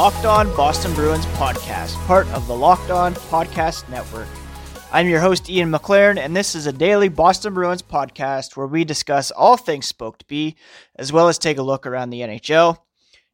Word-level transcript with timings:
Locked 0.00 0.24
On 0.24 0.56
Boston 0.56 0.94
Bruins 0.94 1.26
podcast, 1.26 1.94
part 2.06 2.26
of 2.28 2.46
the 2.46 2.56
Locked 2.56 2.90
On 2.90 3.12
Podcast 3.12 3.86
Network. 3.90 4.28
I'm 4.90 5.06
your 5.06 5.20
host, 5.20 5.50
Ian 5.50 5.70
McLaren, 5.70 6.16
and 6.16 6.34
this 6.34 6.54
is 6.54 6.66
a 6.66 6.72
daily 6.72 7.10
Boston 7.10 7.52
Bruins 7.52 7.82
podcast 7.82 8.56
where 8.56 8.66
we 8.66 8.82
discuss 8.82 9.30
all 9.30 9.58
things 9.58 9.84
Spoked 9.84 10.26
B, 10.26 10.56
as 10.96 11.12
well 11.12 11.28
as 11.28 11.36
take 11.36 11.58
a 11.58 11.62
look 11.62 11.86
around 11.86 12.08
the 12.08 12.22
NHL. 12.22 12.78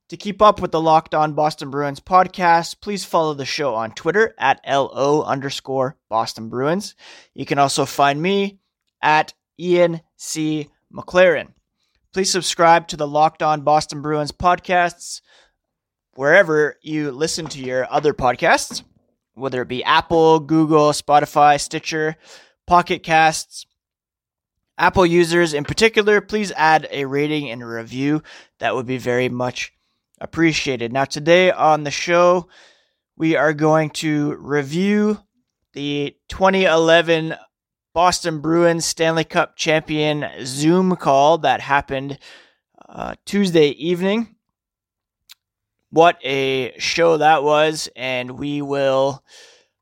To 0.08 0.16
keep 0.16 0.42
up 0.42 0.60
with 0.60 0.72
the 0.72 0.80
Locked 0.80 1.14
On 1.14 1.34
Boston 1.34 1.70
Bruins 1.70 2.00
podcast, 2.00 2.80
please 2.80 3.04
follow 3.04 3.32
the 3.32 3.44
show 3.44 3.76
on 3.76 3.92
Twitter 3.92 4.34
at 4.36 4.58
LO 4.66 5.22
underscore 5.22 5.96
Boston 6.08 6.48
Bruins. 6.48 6.96
You 7.32 7.46
can 7.46 7.60
also 7.60 7.86
find 7.86 8.20
me 8.20 8.58
at 9.00 9.34
Ian 9.56 10.00
C. 10.16 10.68
McLaren. 10.92 11.52
Please 12.12 12.32
subscribe 12.32 12.88
to 12.88 12.96
the 12.96 13.06
Locked 13.06 13.44
On 13.44 13.60
Boston 13.60 14.02
Bruins 14.02 14.32
podcasts 14.32 15.20
wherever 16.16 16.76
you 16.82 17.10
listen 17.10 17.46
to 17.46 17.60
your 17.60 17.90
other 17.92 18.12
podcasts, 18.12 18.82
whether 19.34 19.62
it 19.62 19.68
be 19.68 19.84
Apple, 19.84 20.40
Google, 20.40 20.90
Spotify, 20.90 21.60
Stitcher, 21.60 22.16
Pocket 22.66 23.02
Casts. 23.02 23.66
Apple 24.78 25.06
users 25.06 25.54
in 25.54 25.64
particular, 25.64 26.20
please 26.20 26.52
add 26.52 26.86
a 26.90 27.06
rating 27.06 27.50
and 27.50 27.62
a 27.62 27.66
review. 27.66 28.22
That 28.58 28.74
would 28.74 28.86
be 28.86 28.98
very 28.98 29.28
much 29.28 29.72
appreciated. 30.20 30.92
Now, 30.92 31.04
today 31.04 31.50
on 31.50 31.84
the 31.84 31.90
show, 31.90 32.48
we 33.16 33.36
are 33.36 33.54
going 33.54 33.90
to 33.90 34.34
review 34.36 35.18
the 35.72 36.16
2011 36.28 37.34
Boston 37.94 38.40
Bruins 38.40 38.84
Stanley 38.84 39.24
Cup 39.24 39.56
champion 39.56 40.26
Zoom 40.44 40.96
call 40.96 41.38
that 41.38 41.60
happened 41.60 42.18
uh, 42.86 43.14
Tuesday 43.24 43.68
evening. 43.68 44.35
What 45.90 46.18
a 46.24 46.78
show 46.78 47.18
that 47.18 47.42
was, 47.42 47.88
and 47.94 48.32
we 48.32 48.60
will 48.62 49.22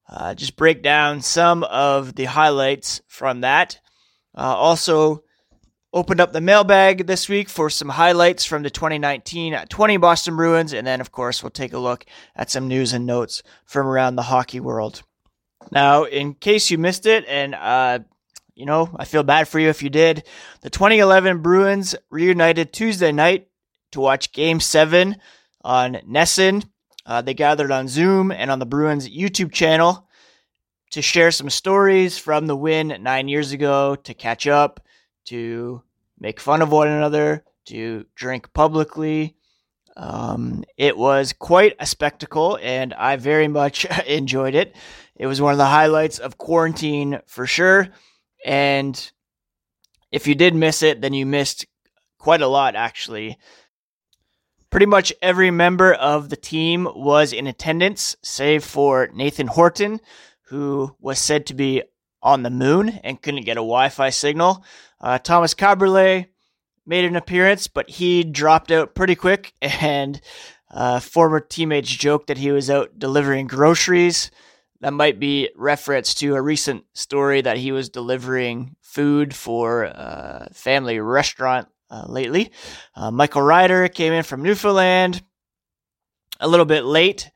uh, 0.08 0.34
just 0.34 0.56
break 0.56 0.82
down 0.82 1.22
some 1.22 1.64
of 1.64 2.14
the 2.14 2.24
highlights 2.24 3.00
from 3.08 3.40
that. 3.40 3.80
Uh, 4.36 4.54
also, 4.54 5.24
opened 5.94 6.20
up 6.20 6.32
the 6.32 6.40
mailbag 6.40 7.06
this 7.06 7.28
week 7.28 7.48
for 7.48 7.70
some 7.70 7.88
highlights 7.88 8.44
from 8.44 8.64
the 8.64 8.70
2019 8.70 9.56
20 9.68 9.96
Boston 9.96 10.36
Bruins. 10.36 10.72
And 10.72 10.86
then, 10.86 11.00
of 11.00 11.12
course, 11.12 11.42
we'll 11.42 11.50
take 11.50 11.72
a 11.72 11.78
look 11.78 12.04
at 12.34 12.50
some 12.50 12.68
news 12.68 12.92
and 12.92 13.06
notes 13.06 13.42
from 13.64 13.86
around 13.86 14.16
the 14.16 14.22
hockey 14.22 14.60
world. 14.60 15.02
Now, 15.70 16.04
in 16.04 16.34
case 16.34 16.70
you 16.70 16.76
missed 16.78 17.06
it, 17.06 17.24
and, 17.26 17.54
uh, 17.54 18.00
you 18.54 18.66
know, 18.66 18.90
I 18.96 19.04
feel 19.04 19.22
bad 19.22 19.48
for 19.48 19.58
you 19.58 19.68
if 19.68 19.82
you 19.82 19.88
did, 19.88 20.24
the 20.60 20.70
2011 20.70 21.40
Bruins 21.40 21.94
reunited 22.10 22.72
Tuesday 22.72 23.12
night 23.12 23.48
to 23.92 24.00
watch 24.00 24.32
Game 24.32 24.60
7 24.60 25.16
on 25.64 25.94
NESN. 26.08 26.64
Uh, 27.06 27.22
they 27.22 27.34
gathered 27.34 27.72
on 27.72 27.88
Zoom 27.88 28.30
and 28.30 28.50
on 28.50 28.58
the 28.58 28.66
Bruins 28.66 29.08
YouTube 29.08 29.52
channel 29.52 30.08
to 30.90 31.02
share 31.02 31.30
some 31.30 31.50
stories 31.50 32.18
from 32.18 32.46
the 32.46 32.56
win 32.56 32.96
nine 33.00 33.26
years 33.26 33.50
ago, 33.50 33.96
to 33.96 34.14
catch 34.14 34.46
up, 34.46 34.80
to 35.26 35.82
make 36.20 36.38
fun 36.38 36.62
of 36.62 36.70
one 36.70 36.88
another, 36.88 37.44
to 37.66 38.06
drink 38.14 38.52
publicly. 38.52 39.36
Um, 39.96 40.64
it 40.76 40.96
was 40.96 41.32
quite 41.32 41.74
a 41.78 41.86
spectacle, 41.86 42.58
and 42.62 42.94
I 42.94 43.16
very 43.16 43.48
much 43.48 43.84
enjoyed 44.06 44.54
it. 44.54 44.76
It 45.16 45.26
was 45.26 45.40
one 45.40 45.52
of 45.52 45.58
the 45.58 45.66
highlights 45.66 46.18
of 46.18 46.38
quarantine 46.38 47.20
for 47.26 47.46
sure. 47.46 47.88
And 48.44 49.10
if 50.10 50.26
you 50.26 50.34
did 50.34 50.54
miss 50.54 50.82
it, 50.82 51.00
then 51.00 51.12
you 51.12 51.26
missed 51.26 51.66
quite 52.18 52.40
a 52.40 52.48
lot, 52.48 52.74
actually. 52.74 53.38
Pretty 54.74 54.86
much 54.86 55.12
every 55.22 55.52
member 55.52 55.94
of 55.94 56.30
the 56.30 56.36
team 56.36 56.88
was 56.96 57.32
in 57.32 57.46
attendance, 57.46 58.16
save 58.24 58.64
for 58.64 59.08
Nathan 59.14 59.46
Horton, 59.46 60.00
who 60.46 60.96
was 60.98 61.20
said 61.20 61.46
to 61.46 61.54
be 61.54 61.84
on 62.20 62.42
the 62.42 62.50
moon 62.50 62.88
and 63.04 63.22
couldn't 63.22 63.44
get 63.44 63.56
a 63.56 63.62
Wi 63.62 63.88
Fi 63.88 64.10
signal. 64.10 64.64
Uh, 65.00 65.18
Thomas 65.18 65.54
Kaberle 65.54 66.26
made 66.84 67.04
an 67.04 67.14
appearance, 67.14 67.68
but 67.68 67.88
he 67.88 68.24
dropped 68.24 68.72
out 68.72 68.96
pretty 68.96 69.14
quick, 69.14 69.54
and 69.62 70.20
uh, 70.72 70.98
former 70.98 71.38
teammates 71.38 71.90
joked 71.90 72.26
that 72.26 72.38
he 72.38 72.50
was 72.50 72.68
out 72.68 72.98
delivering 72.98 73.46
groceries. 73.46 74.32
That 74.80 74.92
might 74.92 75.20
be 75.20 75.50
reference 75.54 76.14
to 76.14 76.34
a 76.34 76.42
recent 76.42 76.82
story 76.94 77.42
that 77.42 77.58
he 77.58 77.70
was 77.70 77.90
delivering 77.90 78.74
food 78.80 79.36
for 79.36 79.84
a 79.84 80.48
family 80.52 80.98
restaurant 80.98 81.68
uh, 81.90 82.04
lately. 82.06 82.50
Uh, 82.94 83.10
Michael 83.10 83.42
Ryder 83.42 83.88
came 83.88 84.12
in 84.12 84.22
from 84.22 84.42
Newfoundland 84.42 85.22
a 86.40 86.48
little 86.48 86.66
bit 86.66 86.84
late, 86.84 87.30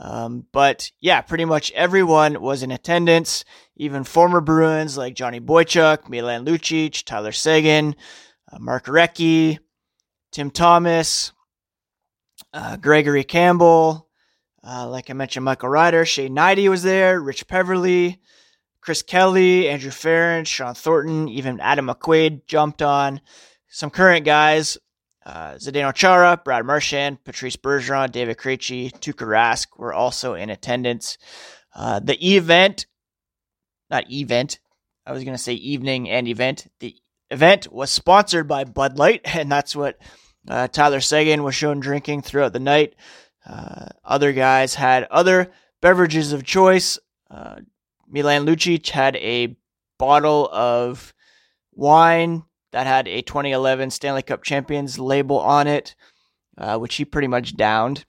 um, 0.00 0.46
but 0.52 0.90
yeah, 1.00 1.20
pretty 1.20 1.44
much 1.44 1.72
everyone 1.72 2.40
was 2.40 2.62
in 2.62 2.70
attendance, 2.70 3.44
even 3.76 4.04
former 4.04 4.40
Bruins 4.40 4.96
like 4.96 5.14
Johnny 5.14 5.40
Boychuk, 5.40 6.08
Milan 6.08 6.44
Lucic, 6.44 7.04
Tyler 7.04 7.32
Seguin, 7.32 7.94
uh, 8.50 8.58
Mark 8.58 8.86
Recchi, 8.86 9.58
Tim 10.32 10.50
Thomas, 10.50 11.32
uh, 12.52 12.76
Gregory 12.76 13.24
Campbell, 13.24 14.08
uh, 14.64 14.88
like 14.88 15.10
I 15.10 15.12
mentioned, 15.14 15.44
Michael 15.44 15.68
Ryder, 15.68 16.04
Shane 16.04 16.34
Hnidy 16.34 16.68
was 16.68 16.82
there, 16.82 17.20
Rich 17.20 17.46
Peverley, 17.48 18.20
Chris 18.80 19.02
Kelly, 19.02 19.68
Andrew 19.68 19.90
Ference, 19.90 20.46
Shawn 20.46 20.74
Thornton, 20.74 21.28
even 21.28 21.60
Adam 21.60 21.88
McQuaid 21.88 22.46
jumped 22.46 22.82
on. 22.82 23.20
Some 23.68 23.90
current 23.90 24.24
guys 24.24 24.78
uh, 25.28 25.56
Zdeno 25.56 25.94
Chara, 25.94 26.40
Brad 26.42 26.64
Marchand, 26.64 27.22
Patrice 27.22 27.56
Bergeron, 27.56 28.10
David 28.10 28.38
Krejci, 28.38 28.90
Tuukka 28.90 29.26
Rask 29.26 29.66
were 29.76 29.92
also 29.92 30.32
in 30.32 30.48
attendance. 30.48 31.18
Uh, 31.74 32.00
the 32.00 32.34
event, 32.34 32.86
not 33.90 34.10
event, 34.10 34.58
I 35.04 35.12
was 35.12 35.24
going 35.24 35.36
to 35.36 35.42
say 35.42 35.52
evening 35.52 36.08
and 36.08 36.26
event. 36.26 36.66
The 36.80 36.96
event 37.30 37.70
was 37.70 37.90
sponsored 37.90 38.48
by 38.48 38.64
Bud 38.64 38.98
Light, 38.98 39.20
and 39.24 39.52
that's 39.52 39.76
what 39.76 39.98
uh, 40.48 40.68
Tyler 40.68 41.00
Seguin 41.00 41.42
was 41.42 41.54
shown 41.54 41.80
drinking 41.80 42.22
throughout 42.22 42.54
the 42.54 42.58
night. 42.58 42.94
Uh, 43.46 43.88
other 44.02 44.32
guys 44.32 44.74
had 44.74 45.04
other 45.10 45.50
beverages 45.82 46.32
of 46.32 46.42
choice. 46.42 46.98
Uh, 47.30 47.56
Milan 48.08 48.46
Lucic 48.46 48.88
had 48.88 49.14
a 49.16 49.56
bottle 49.98 50.48
of 50.50 51.12
wine 51.72 52.44
that 52.72 52.86
had 52.86 53.08
a 53.08 53.22
2011 53.22 53.90
Stanley 53.90 54.22
Cup 54.22 54.42
Champions 54.42 54.98
label 54.98 55.38
on 55.38 55.66
it, 55.66 55.94
uh, 56.56 56.78
which 56.78 56.96
he 56.96 57.04
pretty 57.04 57.28
much 57.28 57.56
downed. 57.56 58.04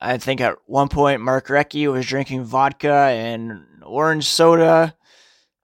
I 0.00 0.18
think 0.18 0.40
at 0.40 0.56
one 0.66 0.88
point 0.88 1.22
Mark 1.22 1.46
Recchi 1.46 1.90
was 1.90 2.06
drinking 2.06 2.44
vodka 2.44 2.92
and 2.92 3.64
orange 3.82 4.26
soda. 4.26 4.94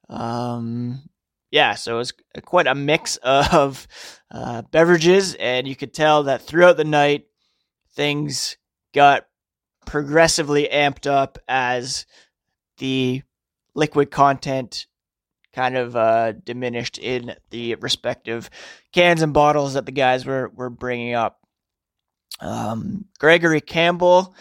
Um, 0.09 1.03
yeah, 1.51 1.75
so 1.75 1.95
it 1.95 1.99
was 1.99 2.13
quite 2.45 2.67
a 2.67 2.75
mix 2.75 3.17
of 3.17 3.87
uh, 4.31 4.63
beverages, 4.71 5.35
and 5.35 5.67
you 5.67 5.77
could 5.77 5.93
tell 5.93 6.25
that 6.25 6.43
throughout 6.43 6.77
the 6.77 6.85
night 6.85 7.27
things 7.95 8.57
got 8.95 9.27
progressively 9.85 10.69
amped 10.73 11.11
up 11.11 11.39
as 11.49 12.07
the 12.79 13.23
liquid 13.75 14.11
content 14.11 14.87
kind 15.53 15.77
of 15.77 15.97
uh, 15.97 16.33
diminished 16.33 16.99
in 16.99 17.35
the 17.51 17.75
respective 17.77 18.51
cans 18.93 19.23
and 19.23 19.33
bottles 19.33 19.75
that 19.75 19.87
the 19.87 19.93
guys 19.93 20.25
were 20.25 20.51
were 20.55 20.71
bringing 20.71 21.15
up. 21.15 21.41
Um, 22.41 23.07
Gregory 23.19 23.61
Campbell 23.61 24.35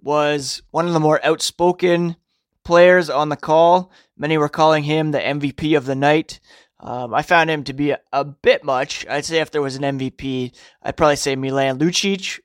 was 0.00 0.62
one 0.70 0.86
of 0.86 0.92
the 0.92 1.00
more 1.00 1.24
outspoken 1.24 2.16
players 2.64 3.08
on 3.08 3.28
the 3.28 3.36
call. 3.36 3.90
Many 4.16 4.38
were 4.38 4.48
calling 4.48 4.84
him 4.84 5.10
the 5.10 5.18
MVP 5.18 5.76
of 5.76 5.86
the 5.86 5.94
night. 5.94 6.40
Um, 6.78 7.14
I 7.14 7.22
found 7.22 7.48
him 7.48 7.64
to 7.64 7.72
be 7.72 7.90
a, 7.92 8.00
a, 8.12 8.24
bit 8.24 8.62
much. 8.62 9.06
I'd 9.08 9.24
say 9.24 9.40
if 9.40 9.50
there 9.50 9.62
was 9.62 9.76
an 9.76 9.98
MVP, 9.98 10.54
I'd 10.82 10.96
probably 10.96 11.16
say 11.16 11.34
Milan 11.34 11.78
Lucic, 11.78 12.40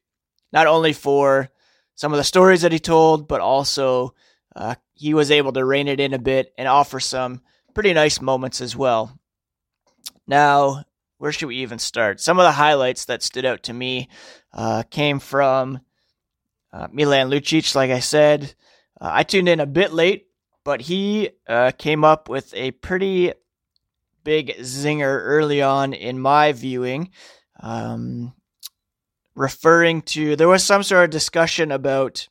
not 0.54 0.68
only 0.68 0.94
for 0.94 1.50
some 1.96 2.13
of 2.13 2.18
the 2.18 2.24
stories 2.24 2.62
that 2.62 2.72
he 2.72 2.80
told, 2.80 3.28
but 3.28 3.42
also 3.42 4.13
uh, 4.56 4.75
he 4.94 5.13
was 5.13 5.31
able 5.31 5.51
to 5.54 5.66
rein 5.66 5.88
it 5.88 6.00
in 6.00 6.13
a 6.13 6.19
bit 6.19 6.54
and 6.57 6.68
offer 6.68 7.00
some 7.00 7.42
pretty 7.74 7.94
nice 7.94 8.22
moments 8.22 8.62
as 8.62 8.76
well. 8.76 9.18
Now, 10.28 10.84
where 11.18 11.32
should 11.32 11.48
we 11.48 11.58
even 11.58 11.80
start? 11.80 12.20
Some 12.20 12.40
of 12.40 12.44
the 12.44 12.52
highlights 12.52 13.06
that 13.06 13.24
stood 13.24 13.46
out 13.46 13.64
to 13.64 13.74
me 13.74 14.10
uh, 14.54 14.84
came 14.90 15.20
from 15.20 15.80
uh, 16.74 16.88
Milan 16.92 17.30
Lucic, 17.30 17.76
like 17.76 17.92
I 17.92 18.00
said. 18.00 18.54
Uh, 19.00 19.10
I 19.14 19.24
tuned 19.24 19.50
in 19.50 19.60
a 19.60 19.66
bit 19.66 19.94
late, 19.94 20.28
but 20.64 20.82
he 20.82 21.30
uh, 21.48 21.72
came 21.78 22.04
up 22.04 22.30
with 22.30 22.54
a 22.54 22.72
pretty 22.72 23.34
big 24.24 24.56
zinger 24.60 25.22
early 25.24 25.62
on 25.62 25.94
in 25.94 26.20
my 26.20 26.52
viewing, 26.52 27.10
um, 27.60 28.34
referring 29.36 30.02
to 30.04 30.36
there 30.36 30.48
was 30.48 30.64
some 30.64 30.84
sort 30.84 31.06
of 31.06 31.10
discussion 31.10 31.72
about. 31.72 32.28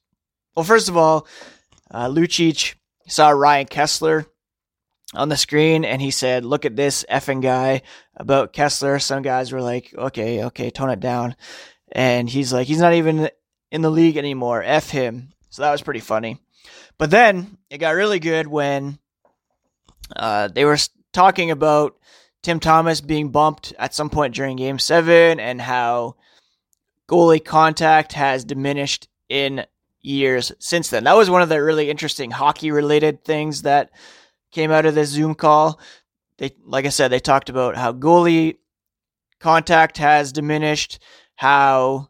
Well, 0.57 0.65
first 0.65 0.89
of 0.89 0.97
all, 0.97 1.27
uh, 1.91 2.09
Lucic 2.09 2.75
saw 3.07 3.31
Ryan 3.31 3.67
Kesler 3.67 4.27
on 5.15 5.29
the 5.29 5.37
screen 5.37 5.85
and 5.85 6.01
he 6.01 6.11
said, 6.11 6.45
Look 6.45 6.65
at 6.65 6.77
this 6.77 7.05
effing 7.11 7.43
guy 7.43 7.83
about 8.17 8.53
Kesler. 8.53 9.01
Some 9.01 9.23
guys 9.23 9.53
were 9.53 9.63
like, 9.63 9.93
Okay, 9.97 10.45
okay, 10.45 10.71
tone 10.71 10.91
it 10.91 11.01
down. 11.01 11.37
And 11.93 12.29
he's 12.29 12.53
like, 12.53 12.67
He's 12.67 12.81
not 12.81 12.95
even 12.95 13.31
in 13.71 13.83
the 13.83 13.91
league 13.91 14.17
anymore. 14.17 14.63
F 14.63 14.91
him. 14.91 15.33
So 15.51 15.63
that 15.63 15.73
was 15.73 15.83
pretty 15.83 16.01
funny. 16.01 16.39
But 16.99 17.11
then 17.11 17.59
it 17.71 17.79
got 17.79 17.95
really 17.95 18.19
good 18.19 18.47
when 18.47 18.99
uh, 20.15 20.49
they 20.49 20.65
were 20.65 20.79
talking 21.13 21.51
about 21.51 21.97
Tim 22.43 22.61
Thomas 22.61 23.01
being 23.01 23.31
bumped 23.31 23.73
at 23.79 23.95
some 23.95 24.11
point 24.11 24.35
during 24.35 24.57
game 24.57 24.79
seven 24.79 25.41
and 25.41 25.61
how 25.61 26.17
goalie 27.09 27.45
contact 27.45 28.13
has 28.13 28.45
diminished 28.45 29.09
in 29.29 29.65
years 30.03 30.53
since 30.59 30.89
then. 30.91 31.05
That 31.05 31.17
was 31.17 31.29
one 31.29 31.43
of 31.43 31.49
the 31.49 31.63
really 31.63 31.91
interesting 31.91 32.31
hockey 32.31 32.71
related 32.71 33.25
things 33.25 33.63
that 33.63 33.91
came 34.51 34.71
out 34.71 34.87
of 34.87 34.95
this 34.95 35.11
Zoom 35.11 35.35
call. 35.35 35.81
They, 36.39 36.55
like 36.65 36.87
I 36.87 36.91
said, 36.91 37.09
they 37.09 37.21
talked 37.21 37.49
about 37.49 37.77
how 37.77 37.93
goalie 37.93 38.57
contact 39.39 39.99
has 39.99 40.33
diminished, 40.33 40.99
how 41.37 42.09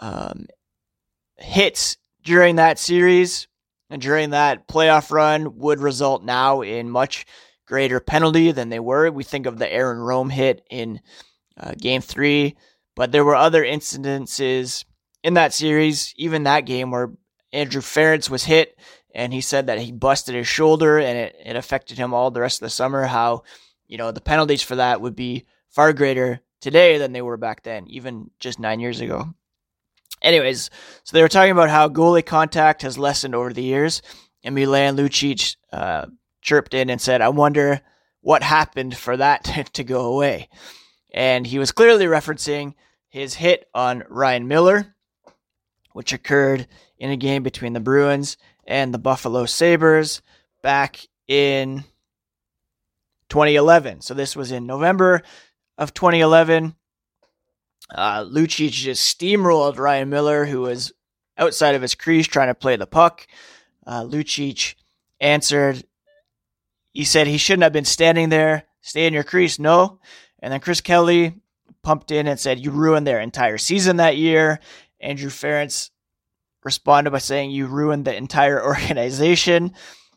um, 0.00 0.46
hits 1.36 1.96
during 2.22 2.56
that 2.56 2.78
series 2.78 3.48
and 3.90 4.00
during 4.00 4.30
that 4.30 4.66
playoff 4.66 5.10
run 5.10 5.58
would 5.58 5.80
result 5.80 6.24
now 6.24 6.62
in 6.62 6.90
much 6.90 7.26
greater 7.66 8.00
penalty 8.00 8.52
than 8.52 8.68
they 8.68 8.80
were. 8.80 9.10
We 9.10 9.24
think 9.24 9.46
of 9.46 9.58
the 9.58 9.72
Aaron 9.72 9.98
Rome 9.98 10.30
hit 10.30 10.66
in 10.70 11.00
uh, 11.58 11.74
game 11.78 12.00
three, 12.00 12.56
but 12.96 13.12
there 13.12 13.24
were 13.24 13.36
other 13.36 13.64
incidences 13.64 14.84
in 15.22 15.34
that 15.34 15.54
series, 15.54 16.12
even 16.16 16.42
that 16.42 16.66
game, 16.66 16.90
where 16.90 17.12
Andrew 17.52 17.80
Ference 17.80 18.28
was 18.28 18.44
hit 18.44 18.78
and 19.14 19.32
he 19.32 19.40
said 19.40 19.68
that 19.68 19.78
he 19.78 19.92
busted 19.92 20.34
his 20.34 20.48
shoulder 20.48 20.98
and 20.98 21.16
it, 21.16 21.36
it 21.44 21.56
affected 21.56 21.96
him 21.96 22.12
all 22.12 22.30
the 22.30 22.40
rest 22.40 22.60
of 22.60 22.66
the 22.66 22.70
summer. 22.70 23.06
How, 23.06 23.44
you 23.86 23.96
know, 23.96 24.10
the 24.10 24.20
penalties 24.20 24.62
for 24.62 24.76
that 24.76 25.00
would 25.00 25.14
be 25.14 25.44
far 25.68 25.92
greater 25.92 26.40
today 26.60 26.98
than 26.98 27.12
they 27.12 27.22
were 27.22 27.36
back 27.36 27.62
then, 27.62 27.86
even 27.86 28.30
just 28.40 28.58
nine 28.58 28.80
years 28.80 29.00
ago. 29.00 29.32
Anyways, 30.20 30.70
so 31.04 31.16
they 31.16 31.22
were 31.22 31.28
talking 31.28 31.52
about 31.52 31.70
how 31.70 31.88
goalie 31.88 32.24
contact 32.24 32.82
has 32.82 32.98
lessened 32.98 33.34
over 33.34 33.52
the 33.52 33.62
years, 33.62 34.02
and 34.42 34.54
Milan 34.54 34.96
Lucic 34.96 35.56
uh, 35.72 36.06
chirped 36.40 36.72
in 36.72 36.88
and 36.88 37.00
said, 37.00 37.20
"I 37.20 37.28
wonder 37.28 37.82
what 38.20 38.42
happened 38.42 38.96
for 38.96 39.16
that 39.18 39.44
to 39.74 39.84
go 39.84 40.06
away." 40.06 40.48
And 41.12 41.46
he 41.46 41.58
was 41.58 41.72
clearly 41.72 42.06
referencing 42.06 42.74
his 43.08 43.34
hit 43.34 43.68
on 43.74 44.02
Ryan 44.08 44.48
Miller, 44.48 44.94
which 45.92 46.14
occurred 46.14 46.66
in 46.96 47.10
a 47.10 47.16
game 47.16 47.42
between 47.42 47.74
the 47.74 47.80
Bruins 47.80 48.38
and 48.66 48.92
the 48.92 48.98
Buffalo 48.98 49.46
Sabres 49.46 50.22
back 50.62 51.06
in 51.26 51.84
2011. 53.28 54.00
So 54.00 54.14
this 54.14 54.36
was 54.36 54.52
in 54.52 54.66
November 54.66 55.22
of 55.78 55.94
2011. 55.94 56.74
Uh, 57.94 58.24
Lucic 58.24 58.70
just 58.70 59.18
steamrolled 59.18 59.78
Ryan 59.78 60.08
Miller, 60.08 60.46
who 60.46 60.62
was 60.62 60.92
outside 61.36 61.74
of 61.74 61.82
his 61.82 61.94
crease 61.94 62.26
trying 62.26 62.48
to 62.48 62.54
play 62.54 62.76
the 62.76 62.86
puck. 62.86 63.26
Uh, 63.86 64.02
Lucic 64.02 64.74
answered. 65.20 65.84
He 66.92 67.04
said 67.04 67.26
he 67.26 67.38
shouldn't 67.38 67.64
have 67.64 67.72
been 67.72 67.84
standing 67.84 68.28
there. 68.28 68.64
Stay 68.80 69.06
in 69.06 69.14
your 69.14 69.24
crease. 69.24 69.58
No. 69.58 70.00
And 70.40 70.52
then 70.52 70.60
Chris 70.60 70.80
Kelly 70.80 71.34
pumped 71.82 72.10
in 72.10 72.26
and 72.26 72.38
said, 72.38 72.60
You 72.60 72.70
ruined 72.70 73.06
their 73.06 73.20
entire 73.20 73.58
season 73.58 73.96
that 73.96 74.16
year. 74.16 74.60
Andrew 75.00 75.30
Ference 75.30 75.90
responded 76.64 77.10
by 77.10 77.18
saying, 77.18 77.50
You 77.50 77.66
ruined 77.66 78.04
the 78.04 78.16
entire 78.16 78.62
organization. 78.64 79.74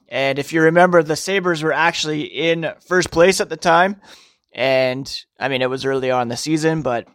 And 0.10 0.40
if 0.40 0.54
you 0.54 0.62
remember, 0.62 1.04
the 1.04 1.16
Sabres 1.18 1.62
were 1.62 1.74
actually 1.74 2.24
in 2.24 2.74
first 2.88 3.12
place 3.12 3.42
at 3.42 3.50
the 3.50 3.58
time. 3.58 4.02
And 4.54 5.14
I 5.40 5.50
mean, 5.50 5.62
it 5.62 5.70
was 5.70 5.86
early 5.86 6.10
on 6.12 6.30
the 6.30 6.38
season, 6.38 6.82
but 6.82 7.08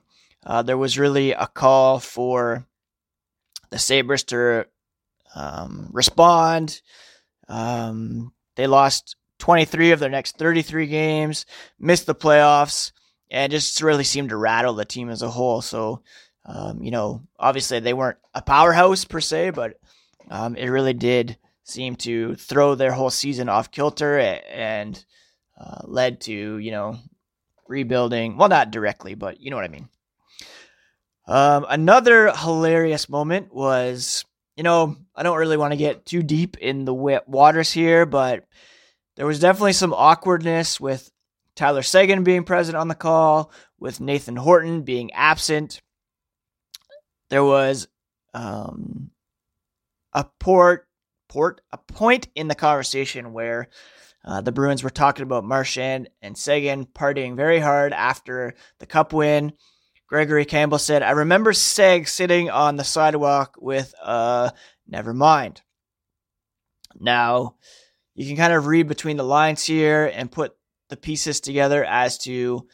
uh, 0.45 0.63
there 0.63 0.77
was 0.77 0.99
really 0.99 1.33
a 1.33 1.47
call 1.47 1.99
for 1.99 2.67
the 3.71 3.79
Sabres 3.79 4.25
to 4.25 4.67
um, 5.35 5.89
respond. 5.93 6.81
Um, 7.49 8.33
they 8.57 8.67
lost 8.67 9.17
23 9.39 9.93
of 9.93 10.01
their 10.01 10.11
next 10.11 10.37
33 10.39 10.87
games, 10.87 11.47
missed 11.79 12.07
the 12.07 12.15
playoffs, 12.15 12.93
and 13.31 13.51
just 13.51 13.81
really 13.81 14.05
seemed 14.05 14.29
to 14.29 14.37
rattle 14.37 14.75
the 14.75 14.85
team 14.85 15.09
as 15.09 15.23
a 15.23 15.31
whole. 15.31 15.63
So, 15.63 16.03
um, 16.45 16.83
you 16.83 16.91
know, 16.91 17.23
obviously 17.39 17.81
they 17.81 17.95
weren't 17.95 18.19
a 18.35 18.43
powerhouse 18.43 19.05
per 19.05 19.21
se, 19.21 19.51
but 19.51 19.79
um, 20.31 20.57
it 20.57 20.69
really 20.69 20.95
did 20.95 21.37
seem 21.65 21.97
to 21.97 22.35
throw 22.35 22.75
their 22.75 22.93
whole 22.93 23.11
season 23.11 23.49
off 23.49 23.71
kilter 23.71 24.19
and 24.19 25.05
uh, 25.59 25.81
led 25.85 26.21
to, 26.23 26.59
you 26.59 26.71
know, 26.71 26.99
rebuilding. 27.69 28.37
Well, 28.37 28.49
not 28.49 28.71
directly, 28.71 29.15
but 29.15 29.41
you 29.41 29.51
know 29.51 29.57
what 29.57 29.65
I 29.65 29.69
mean. 29.69 29.89
Um, 31.29 31.65
another 31.69 32.33
hilarious 32.33 33.09
moment 33.09 33.55
was, 33.55 34.25
you 34.57 34.65
know, 34.65 34.97
I 35.15 35.23
don't 35.23 35.39
really 35.39 35.57
want 35.57 35.73
to 35.73 35.79
get 35.79 36.05
too 36.05 36.23
deep 36.23 36.59
in 36.59 36.85
the 36.85 36.93
waters 36.93 37.71
here, 37.71 38.05
but 38.07 38.45
there 39.17 39.27
was 39.27 39.39
definitely 39.39 39.75
some 39.75 39.93
awkwardness 39.93 40.81
with 40.81 41.11
Tyler 41.55 41.83
Seguin 41.83 42.25
being 42.25 42.45
present 42.45 42.77
on 42.77 42.89
the 42.89 42.95
call, 42.95 43.53
with 43.79 44.01
Nathan 44.01 44.37
Horton 44.37 44.83
being 44.83 45.13
absent. 45.13 45.81
There 47.33 47.43
was 47.43 47.89
um, 48.35 49.11
a 50.13 50.27
port, 50.39 50.87
port, 51.31 51.63
a 51.73 51.79
point 51.79 52.29
in 52.35 52.47
the 52.47 52.55
conversation 52.55 53.33
where 53.33 53.69
uh, 54.23 54.43
the 54.43 54.53
Bruins 54.53 54.85
were 54.85 54.91
talking 54.91 55.23
about 55.23 55.43
Marchand 55.43 56.11
and 56.21 56.37
Seguin 56.37 56.85
partying 56.85 57.35
very 57.35 57.59
hard 57.59 57.95
after 57.95 58.53
the 58.81 58.85
Cup 58.85 59.15
win. 59.15 59.55
Gregory 60.09 60.45
Campbell 60.45 60.79
said, 60.79 61.03
I 61.03 61.13
remember 61.13 61.53
Seg 61.53 62.07
sitting 62.07 62.51
on 62.51 62.77
the 62.77 62.85
sidewalk 62.85 63.57
with, 63.59 63.95
uh, 64.03 64.51
never 64.87 65.15
mind. 65.15 65.63
Now, 67.01 67.55
you 68.15 68.27
can 68.27 68.37
kind 68.37 68.53
of 68.53 68.67
read 68.67 68.89
between 68.89 69.17
the 69.17 69.25
lines 69.25 69.65
here 69.65 70.05
and 70.05 70.31
put 70.31 70.55
the 70.91 70.99
pieces 70.99 71.41
together 71.41 71.83
as 71.83 72.19
to 72.19 72.69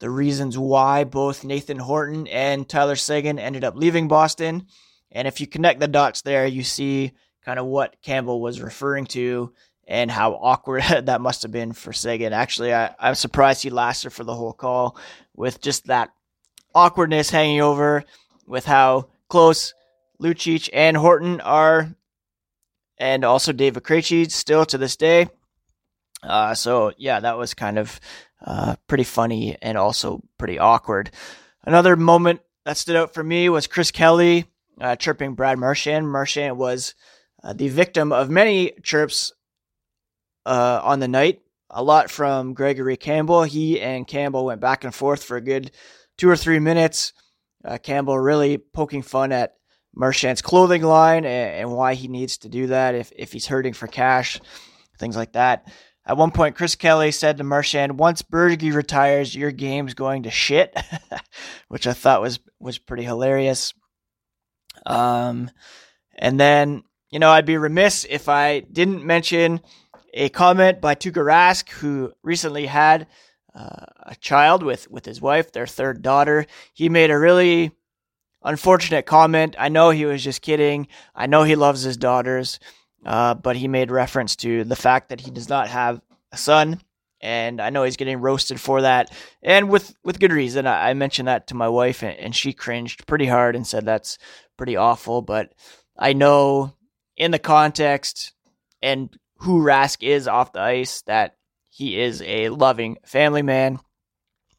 the 0.00 0.10
reasons 0.10 0.58
why 0.58 1.04
both 1.04 1.44
Nathan 1.44 1.78
Horton 1.78 2.26
and 2.26 2.68
Tyler 2.68 2.96
Seguin 2.96 3.38
ended 3.38 3.64
up 3.64 3.76
leaving 3.76 4.08
Boston. 4.08 4.66
And 5.12 5.28
if 5.28 5.40
you 5.40 5.46
connect 5.46 5.78
the 5.78 5.88
dots 5.88 6.22
there, 6.22 6.46
you 6.46 6.64
see 6.64 7.12
kind 7.44 7.58
of 7.58 7.66
what 7.66 8.00
Campbell 8.02 8.40
was 8.40 8.60
referring 8.60 9.06
to 9.06 9.52
and 9.86 10.10
how 10.10 10.34
awkward 10.34 10.82
that 11.04 11.20
must 11.20 11.42
have 11.42 11.52
been 11.52 11.72
for 11.72 11.92
Seguin. 11.92 12.32
Actually, 12.32 12.74
I, 12.74 12.94
I'm 12.98 13.14
surprised 13.14 13.62
he 13.62 13.70
lasted 13.70 14.10
for 14.10 14.24
the 14.24 14.34
whole 14.34 14.52
call 14.54 14.96
with 15.36 15.60
just 15.60 15.86
that 15.86 16.10
awkwardness 16.74 17.30
hanging 17.30 17.60
over 17.60 18.04
with 18.46 18.64
how 18.64 19.08
close 19.28 19.74
Lucic 20.20 20.70
and 20.72 20.96
Horton 20.96 21.40
are, 21.40 21.94
and 22.98 23.24
also 23.24 23.52
David 23.52 23.82
Krejci 23.82 24.30
still 24.30 24.64
to 24.66 24.78
this 24.78 24.96
day. 24.96 25.28
Uh, 26.22 26.54
so 26.54 26.92
yeah, 26.98 27.20
that 27.20 27.38
was 27.38 27.54
kind 27.54 27.78
of 27.78 27.98
uh, 28.44 28.76
pretty 28.86 29.04
funny 29.04 29.56
and 29.60 29.76
also 29.76 30.22
pretty 30.38 30.58
awkward. 30.58 31.10
Another 31.64 31.96
moment 31.96 32.40
that 32.64 32.76
stood 32.76 32.96
out 32.96 33.14
for 33.14 33.22
me 33.22 33.48
was 33.48 33.66
Chris 33.66 33.90
Kelly 33.90 34.46
uh, 34.80 34.96
chirping 34.96 35.34
Brad 35.34 35.58
Marchand. 35.58 36.10
Marchand 36.10 36.56
was 36.56 36.94
uh, 37.42 37.52
the 37.52 37.68
victim 37.68 38.12
of 38.12 38.30
many 38.30 38.72
chirps 38.82 39.32
uh, 40.46 40.80
on 40.82 41.00
the 41.00 41.08
night. 41.08 41.40
A 41.70 41.82
lot 41.82 42.10
from 42.10 42.54
Gregory 42.54 42.96
Campbell. 42.96 43.44
He 43.44 43.80
and 43.80 44.06
Campbell 44.06 44.46
went 44.46 44.60
back 44.60 44.84
and 44.84 44.94
forth 44.94 45.22
for 45.22 45.36
a 45.36 45.42
good 45.42 45.70
two 46.18 46.28
or 46.28 46.36
three 46.36 46.58
minutes. 46.58 47.12
Uh, 47.64 47.78
Campbell 47.78 48.18
really 48.18 48.58
poking 48.58 49.02
fun 49.02 49.32
at 49.32 49.54
Marchand's 49.94 50.42
clothing 50.42 50.82
line 50.82 51.24
and, 51.24 51.60
and, 51.60 51.72
why 51.72 51.94
he 51.94 52.08
needs 52.08 52.38
to 52.38 52.48
do 52.48 52.68
that 52.68 52.94
if, 52.94 53.12
if 53.16 53.32
he's 53.32 53.46
hurting 53.46 53.72
for 53.72 53.86
cash, 53.86 54.40
things 54.98 55.16
like 55.16 55.32
that. 55.32 55.70
At 56.10 56.16
one 56.16 56.32
point, 56.32 56.56
Chris 56.56 56.74
Kelly 56.74 57.12
said 57.12 57.38
to 57.38 57.44
Marchand, 57.44 57.96
"Once 57.96 58.20
Bergie 58.20 58.74
retires, 58.74 59.32
your 59.32 59.52
game's 59.52 59.94
going 59.94 60.24
to 60.24 60.30
shit," 60.30 60.76
which 61.68 61.86
I 61.86 61.92
thought 61.92 62.20
was 62.20 62.40
was 62.58 62.78
pretty 62.78 63.04
hilarious. 63.04 63.72
Um, 64.84 65.52
and 66.18 66.40
then 66.40 66.82
you 67.10 67.20
know 67.20 67.30
I'd 67.30 67.46
be 67.46 67.56
remiss 67.56 68.04
if 68.10 68.28
I 68.28 68.58
didn't 68.58 69.04
mention 69.04 69.60
a 70.12 70.30
comment 70.30 70.80
by 70.80 70.96
Tuukka 70.96 71.24
Rask, 71.24 71.70
who 71.70 72.12
recently 72.24 72.66
had 72.66 73.06
uh, 73.54 73.86
a 74.02 74.16
child 74.16 74.64
with 74.64 74.90
with 74.90 75.04
his 75.04 75.20
wife, 75.20 75.52
their 75.52 75.68
third 75.68 76.02
daughter. 76.02 76.44
He 76.74 76.88
made 76.88 77.12
a 77.12 77.18
really 77.20 77.70
unfortunate 78.42 79.06
comment. 79.06 79.54
I 79.60 79.68
know 79.68 79.90
he 79.90 80.06
was 80.06 80.24
just 80.24 80.42
kidding. 80.42 80.88
I 81.14 81.28
know 81.28 81.44
he 81.44 81.54
loves 81.54 81.82
his 81.82 81.96
daughters, 81.96 82.58
uh, 83.04 83.34
but 83.34 83.56
he 83.56 83.68
made 83.68 83.90
reference 83.90 84.36
to 84.36 84.64
the 84.64 84.76
fact 84.76 85.08
that 85.08 85.20
he 85.20 85.30
does 85.30 85.48
not 85.48 85.68
have 85.68 86.00
a 86.32 86.36
son, 86.36 86.80
and 87.20 87.60
I 87.60 87.70
know 87.70 87.84
he's 87.84 87.96
getting 87.96 88.20
roasted 88.20 88.60
for 88.60 88.82
that, 88.82 89.12
and 89.42 89.68
with 89.68 89.94
with 90.04 90.20
good 90.20 90.32
reason. 90.32 90.66
I, 90.66 90.90
I 90.90 90.94
mentioned 90.94 91.28
that 91.28 91.48
to 91.48 91.54
my 91.54 91.68
wife, 91.68 92.02
and, 92.02 92.16
and 92.18 92.34
she 92.34 92.52
cringed 92.52 93.06
pretty 93.06 93.26
hard 93.26 93.56
and 93.56 93.66
said 93.66 93.84
that's 93.84 94.18
pretty 94.56 94.76
awful. 94.76 95.22
But 95.22 95.52
I 95.98 96.12
know 96.12 96.74
in 97.16 97.30
the 97.30 97.38
context 97.38 98.32
and 98.82 99.14
who 99.40 99.62
Rask 99.62 100.02
is 100.02 100.28
off 100.28 100.52
the 100.52 100.60
ice 100.60 101.02
that 101.02 101.36
he 101.68 102.00
is 102.00 102.22
a 102.22 102.48
loving 102.50 102.98
family 103.04 103.42
man. 103.42 103.78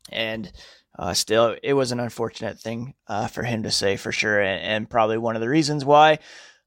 And 0.09 0.51
uh, 0.97 1.13
still, 1.13 1.55
it 1.63 1.73
was 1.73 1.91
an 1.91 1.99
unfortunate 1.99 2.59
thing 2.59 2.95
uh, 3.07 3.27
for 3.27 3.43
him 3.43 3.63
to 3.63 3.71
say 3.71 3.95
for 3.95 4.11
sure, 4.11 4.39
and, 4.39 4.61
and 4.61 4.89
probably 4.89 5.17
one 5.17 5.35
of 5.35 5.41
the 5.41 5.49
reasons 5.49 5.85
why 5.85 6.19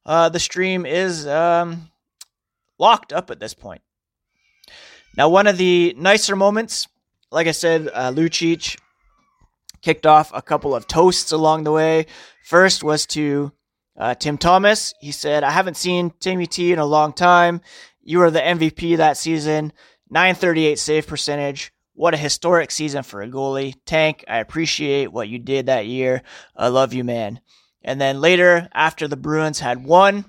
uh, 0.06 0.28
the 0.28 0.40
stream 0.40 0.86
is 0.86 1.26
um, 1.26 1.90
locked 2.78 3.12
up 3.12 3.30
at 3.30 3.40
this 3.40 3.54
point. 3.54 3.82
Now, 5.16 5.28
one 5.28 5.46
of 5.46 5.58
the 5.58 5.94
nicer 5.96 6.34
moments, 6.36 6.88
like 7.30 7.46
I 7.46 7.52
said, 7.52 7.88
uh, 7.92 8.10
Lucic 8.10 8.76
kicked 9.80 10.06
off 10.06 10.30
a 10.34 10.42
couple 10.42 10.74
of 10.74 10.88
toasts 10.88 11.30
along 11.30 11.64
the 11.64 11.72
way. 11.72 12.06
First 12.44 12.82
was 12.82 13.06
to 13.08 13.52
uh, 13.96 14.14
Tim 14.14 14.38
Thomas. 14.38 14.94
He 15.00 15.12
said, 15.12 15.44
I 15.44 15.50
haven't 15.50 15.76
seen 15.76 16.12
Timmy 16.20 16.46
T 16.46 16.72
in 16.72 16.78
a 16.78 16.86
long 16.86 17.12
time. 17.12 17.60
You 18.02 18.18
were 18.18 18.30
the 18.30 18.40
MVP 18.40 18.96
that 18.96 19.16
season. 19.16 19.72
938 20.10 20.78
save 20.78 21.06
percentage. 21.06 21.72
What 21.94 22.14
a 22.14 22.18
historic 22.18 22.70
season 22.70 23.04
for 23.04 23.22
a 23.22 23.28
goalie. 23.28 23.74
Tank, 23.86 24.24
I 24.26 24.38
appreciate 24.38 25.12
what 25.12 25.28
you 25.28 25.38
did 25.38 25.66
that 25.66 25.86
year. 25.86 26.22
I 26.56 26.68
love 26.68 26.92
you, 26.92 27.04
man. 27.04 27.40
And 27.84 28.00
then 28.00 28.20
later, 28.20 28.68
after 28.72 29.06
the 29.06 29.16
Bruins 29.16 29.60
had 29.60 29.84
won, 29.84 30.24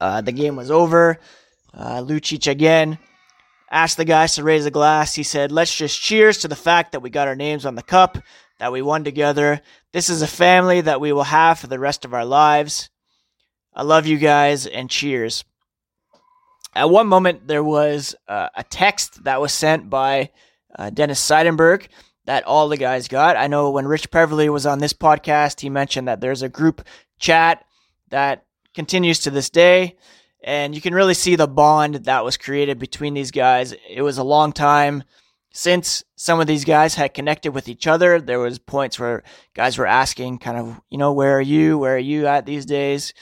uh, 0.00 0.22
the 0.22 0.32
game 0.32 0.56
was 0.56 0.70
over. 0.70 1.20
Uh, 1.74 2.02
Lucic 2.02 2.50
again 2.50 2.98
asked 3.70 3.98
the 3.98 4.04
guys 4.04 4.34
to 4.34 4.42
raise 4.42 4.66
a 4.66 4.70
glass. 4.70 5.14
He 5.14 5.22
said, 5.22 5.52
Let's 5.52 5.74
just 5.74 6.00
cheers 6.00 6.38
to 6.38 6.48
the 6.48 6.56
fact 6.56 6.92
that 6.92 7.00
we 7.00 7.10
got 7.10 7.28
our 7.28 7.36
names 7.36 7.66
on 7.66 7.74
the 7.74 7.82
cup, 7.82 8.18
that 8.58 8.72
we 8.72 8.82
won 8.82 9.04
together. 9.04 9.60
This 9.92 10.08
is 10.08 10.22
a 10.22 10.26
family 10.26 10.80
that 10.80 11.00
we 11.00 11.12
will 11.12 11.24
have 11.24 11.58
for 11.58 11.66
the 11.66 11.78
rest 11.78 12.04
of 12.04 12.14
our 12.14 12.24
lives. 12.24 12.90
I 13.74 13.82
love 13.82 14.06
you 14.06 14.18
guys 14.18 14.66
and 14.66 14.90
cheers. 14.90 15.44
At 16.74 16.90
one 16.90 17.06
moment, 17.06 17.46
there 17.46 17.64
was 17.64 18.14
uh, 18.28 18.48
a 18.56 18.64
text 18.64 19.24
that 19.24 19.40
was 19.40 19.52
sent 19.52 19.90
by 19.90 20.30
uh, 20.78 20.90
Dennis 20.90 21.20
Seidenberg 21.20 21.88
that 22.24 22.44
all 22.44 22.68
the 22.68 22.76
guys 22.76 23.08
got. 23.08 23.36
I 23.36 23.46
know 23.46 23.70
when 23.70 23.86
Rich 23.86 24.10
Peverley 24.10 24.48
was 24.48 24.66
on 24.66 24.78
this 24.78 24.92
podcast, 24.92 25.60
he 25.60 25.70
mentioned 25.70 26.08
that 26.08 26.20
there's 26.20 26.42
a 26.42 26.48
group 26.48 26.86
chat 27.18 27.64
that 28.10 28.46
continues 28.74 29.20
to 29.20 29.30
this 29.30 29.50
day. 29.50 29.96
And 30.44 30.74
you 30.74 30.80
can 30.80 30.94
really 30.94 31.14
see 31.14 31.36
the 31.36 31.46
bond 31.46 31.94
that 32.06 32.24
was 32.24 32.36
created 32.36 32.78
between 32.78 33.14
these 33.14 33.30
guys. 33.30 33.74
It 33.88 34.02
was 34.02 34.18
a 34.18 34.24
long 34.24 34.52
time 34.52 35.04
since 35.52 36.02
some 36.16 36.40
of 36.40 36.46
these 36.46 36.64
guys 36.64 36.94
had 36.94 37.14
connected 37.14 37.52
with 37.52 37.68
each 37.68 37.86
other. 37.86 38.20
There 38.20 38.40
was 38.40 38.58
points 38.58 38.98
where 38.98 39.22
guys 39.54 39.78
were 39.78 39.86
asking 39.86 40.38
kind 40.38 40.58
of, 40.58 40.80
you 40.90 40.98
know, 40.98 41.12
where 41.12 41.36
are 41.36 41.42
you? 41.42 41.78
Where 41.78 41.94
are 41.96 41.98
you 41.98 42.26
at 42.26 42.46
these 42.46 42.66
days? 42.66 43.12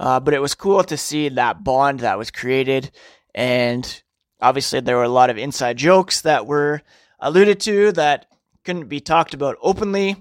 Uh, 0.00 0.20
but 0.20 0.34
it 0.34 0.40
was 0.40 0.54
cool 0.54 0.82
to 0.84 0.96
see 0.96 1.28
that 1.28 1.62
bond 1.62 2.00
that 2.00 2.18
was 2.18 2.30
created. 2.30 2.90
And 3.34 4.02
obviously, 4.40 4.80
there 4.80 4.96
were 4.96 5.02
a 5.02 5.08
lot 5.08 5.30
of 5.30 5.38
inside 5.38 5.76
jokes 5.76 6.22
that 6.22 6.46
were 6.46 6.82
alluded 7.20 7.60
to 7.60 7.92
that 7.92 8.26
couldn't 8.64 8.88
be 8.88 9.00
talked 9.00 9.34
about 9.34 9.56
openly. 9.60 10.16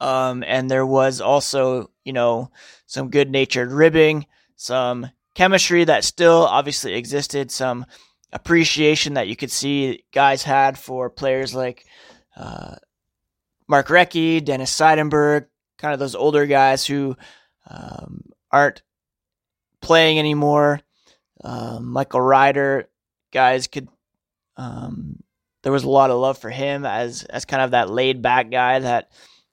Um, 0.00 0.42
and 0.46 0.70
there 0.70 0.86
was 0.86 1.20
also, 1.20 1.90
you 2.04 2.12
know, 2.12 2.50
some 2.86 3.10
good 3.10 3.30
natured 3.30 3.70
ribbing, 3.70 4.26
some 4.56 5.10
chemistry 5.34 5.84
that 5.84 6.04
still 6.04 6.46
obviously 6.46 6.94
existed, 6.94 7.50
some 7.50 7.84
appreciation 8.32 9.14
that 9.14 9.28
you 9.28 9.36
could 9.36 9.50
see 9.50 10.04
guys 10.12 10.42
had 10.42 10.78
for 10.78 11.10
players 11.10 11.54
like 11.54 11.84
uh, 12.36 12.76
Mark 13.68 13.88
Recchi, 13.88 14.42
Dennis 14.42 14.74
Seidenberg, 14.74 15.46
kind 15.78 15.92
of 15.92 16.00
those 16.00 16.14
older 16.14 16.46
guys 16.46 16.86
who 16.86 17.16
um, 17.68 18.24
aren't 18.50 18.82
playing 19.80 20.18
anymore. 20.18 20.80
Um, 21.42 21.90
Michael 21.90 22.20
Ryder, 22.20 22.88
guys 23.32 23.66
could. 23.66 23.88
Um, 24.56 25.22
there 25.62 25.72
was 25.72 25.84
a 25.84 25.90
lot 25.90 26.10
of 26.10 26.18
love 26.18 26.38
for 26.38 26.50
him 26.50 26.84
as 26.84 27.24
as 27.24 27.44
kind 27.44 27.62
of 27.62 27.72
that 27.72 27.90
laid 27.90 28.22
back 28.22 28.50
guy 28.50 28.78
that 28.78 29.10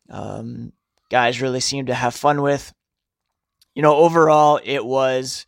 um, 0.10 0.72
guys 1.10 1.42
really 1.42 1.60
seemed 1.60 1.88
to 1.88 1.94
have 1.94 2.16
fun 2.16 2.42
with. 2.42 2.74
You 3.76 3.82
know, 3.82 3.96
overall, 3.96 4.60
it 4.64 4.86
was 4.86 5.46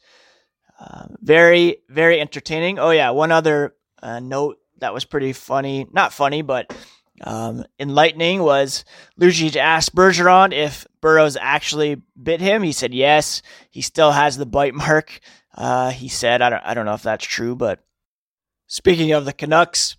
uh, 0.80 1.08
very 1.20 1.78
very 1.90 2.20
entertaining. 2.20 2.80
Oh 2.80 2.92
yeah, 2.92 3.12
one 3.12 3.32
other 3.32 3.76
uh, 4.02 4.20
note 4.20 4.58
that 4.80 4.94
was 4.94 5.06
pretty 5.06 5.34
funny, 5.34 5.88
not 5.92 6.14
funny, 6.14 6.42
but 6.42 6.74
um, 7.22 7.66
enlightening 7.80 8.42
was 8.42 8.86
Lucic 9.20 9.56
asked 9.56 9.96
Bergeron 9.96 10.54
if 10.54 10.88
Burrows 11.02 11.38
actually 11.40 12.02
bit 12.22 12.42
him. 12.42 12.64
He 12.64 12.72
said 12.72 12.94
yes. 12.94 13.42
He 13.70 13.82
still 13.82 14.12
has 14.12 14.38
the 14.38 14.46
bite 14.46 14.74
mark. 14.74 15.20
Uh, 15.54 15.92
he 15.92 16.08
said, 16.08 16.42
I 16.42 16.50
don't, 16.50 16.64
I 16.64 16.74
don't 16.74 16.86
know 16.86 16.94
if 16.94 17.04
that's 17.04 17.26
true, 17.26 17.56
but 17.56 17.84
speaking 18.68 19.12
of 19.12 19.26
the 19.26 19.34
Canucks, 19.34 19.98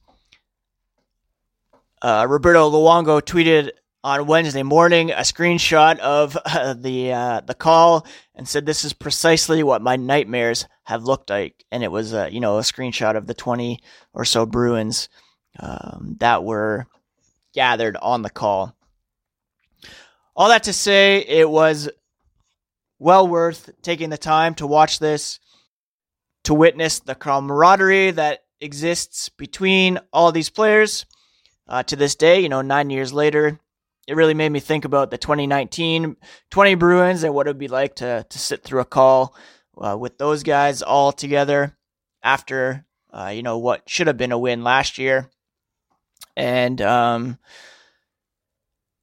uh, 2.03 2.27
Roberto 2.29 2.71
Luongo 2.71 3.21
tweeted 3.21 3.71
on 4.03 4.27
Wednesday 4.27 4.63
morning 4.63 5.11
a 5.11 5.17
screenshot 5.17 5.99
of 5.99 6.37
uh, 6.45 6.75
the 6.75 7.13
uh, 7.13 7.41
the 7.41 7.55
call 7.55 8.07
and 8.35 8.49
said 8.49 8.65
this 8.65 8.85
is 8.85 8.93
precisely 8.93 9.63
what 9.63 9.83
my 9.83 9.97
nightmares 9.97 10.67
have 10.85 11.05
looked 11.05 11.31
like, 11.31 11.65
and 11.71 11.83
it 11.83 11.91
was 11.91 12.15
uh, 12.15 12.29
you 12.31 12.41
know 12.41 12.59
a 12.59 12.63
screenshot 12.63 13.17
of 13.17 13.27
the 13.27 13.35
twenty 13.35 13.81
or 14.13 14.25
so 14.25 14.47
Bruins 14.47 15.09
um, 15.59 16.17
that 16.21 16.45
were 16.45 16.87
gathered 17.55 17.97
on 17.97 18.23
the 18.23 18.31
call. 18.31 18.75
All 20.37 20.49
that 20.49 20.63
to 20.65 20.73
say, 20.73 21.19
it 21.27 21.49
was 21.51 21.91
well 22.99 23.27
worth 23.27 23.71
taking 23.83 24.11
the 24.11 24.19
time 24.19 24.55
to 24.55 24.67
watch 24.67 24.99
this, 24.99 25.41
to 26.45 26.55
witness 26.55 27.01
the 27.01 27.15
camaraderie 27.15 28.13
that 28.13 28.45
exists 28.61 29.29
between 29.29 29.99
all 30.13 30.33
these 30.33 30.51
players. 30.51 31.07
Uh, 31.71 31.83
to 31.85 31.97
this 31.97 32.17
day, 32.17 32.41
you 32.41 32.49
know, 32.49 32.61
nine 32.61 32.91
years 32.91 33.13
later, 33.13 33.59
it 34.07 34.17
really 34.17 34.35
made 34.35 34.51
me 34.51 34.61
think 34.61 34.85
about 34.85 35.11
the 35.11 35.19
2019 35.19 36.17
20 36.51 36.75
Bruins 36.75 37.23
and 37.23 37.33
what 37.33 37.47
it 37.47 37.51
would 37.51 37.59
be 37.59 37.69
like 37.69 37.95
to, 37.97 38.27
to 38.29 38.39
sit 38.39 38.63
through 38.63 38.81
a 38.81 38.85
call 38.85 39.35
uh, 39.79 39.97
with 39.97 40.19
those 40.19 40.43
guys 40.43 40.83
all 40.83 41.13
together 41.13 41.77
after, 42.23 42.85
uh, 43.13 43.29
you 43.29 43.43
know, 43.43 43.59
what 43.59 43.89
should 43.89 44.09
have 44.09 44.19
been 44.19 44.33
a 44.33 44.39
win 44.39 44.65
last 44.65 44.99
year 44.99 45.31
and 46.37 46.81
um, 46.81 47.39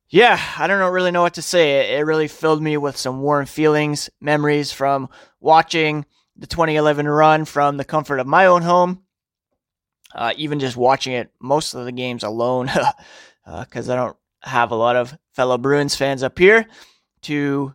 yeah, 0.09 0.39
I 0.57 0.67
don't 0.67 0.79
know, 0.79 0.89
really 0.89 1.11
know 1.11 1.21
what 1.21 1.35
to 1.35 1.41
say. 1.41 1.79
It, 1.79 1.99
it 1.99 2.03
really 2.03 2.27
filled 2.27 2.61
me 2.61 2.77
with 2.77 2.97
some 2.97 3.21
warm 3.21 3.45
feelings, 3.45 4.09
memories 4.21 4.71
from 4.71 5.09
watching 5.39 6.05
the 6.35 6.47
2011 6.47 7.07
run 7.07 7.45
from 7.45 7.77
the 7.77 7.85
comfort 7.85 8.19
of 8.19 8.27
my 8.27 8.45
own 8.45 8.61
home. 8.61 9.03
Uh, 10.15 10.33
even 10.37 10.59
just 10.59 10.77
watching 10.77 11.13
it, 11.13 11.31
most 11.41 11.73
of 11.73 11.85
the 11.85 11.91
games 11.91 12.23
alone, 12.23 12.67
because 13.45 13.89
uh, 13.89 13.93
I 13.93 13.95
don't 13.95 14.17
have 14.41 14.71
a 14.71 14.75
lot 14.75 14.95
of 14.95 15.17
fellow 15.33 15.57
Bruins 15.57 15.95
fans 15.95 16.23
up 16.23 16.37
here 16.39 16.65
to 17.23 17.73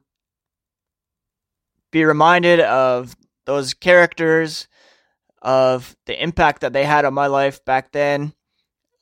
be 1.90 2.04
reminded 2.04 2.60
of 2.60 3.14
those 3.44 3.74
characters, 3.74 4.66
of 5.42 5.94
the 6.06 6.22
impact 6.22 6.62
that 6.62 6.72
they 6.72 6.84
had 6.84 7.04
on 7.04 7.12
my 7.12 7.26
life 7.26 7.64
back 7.64 7.92
then, 7.92 8.32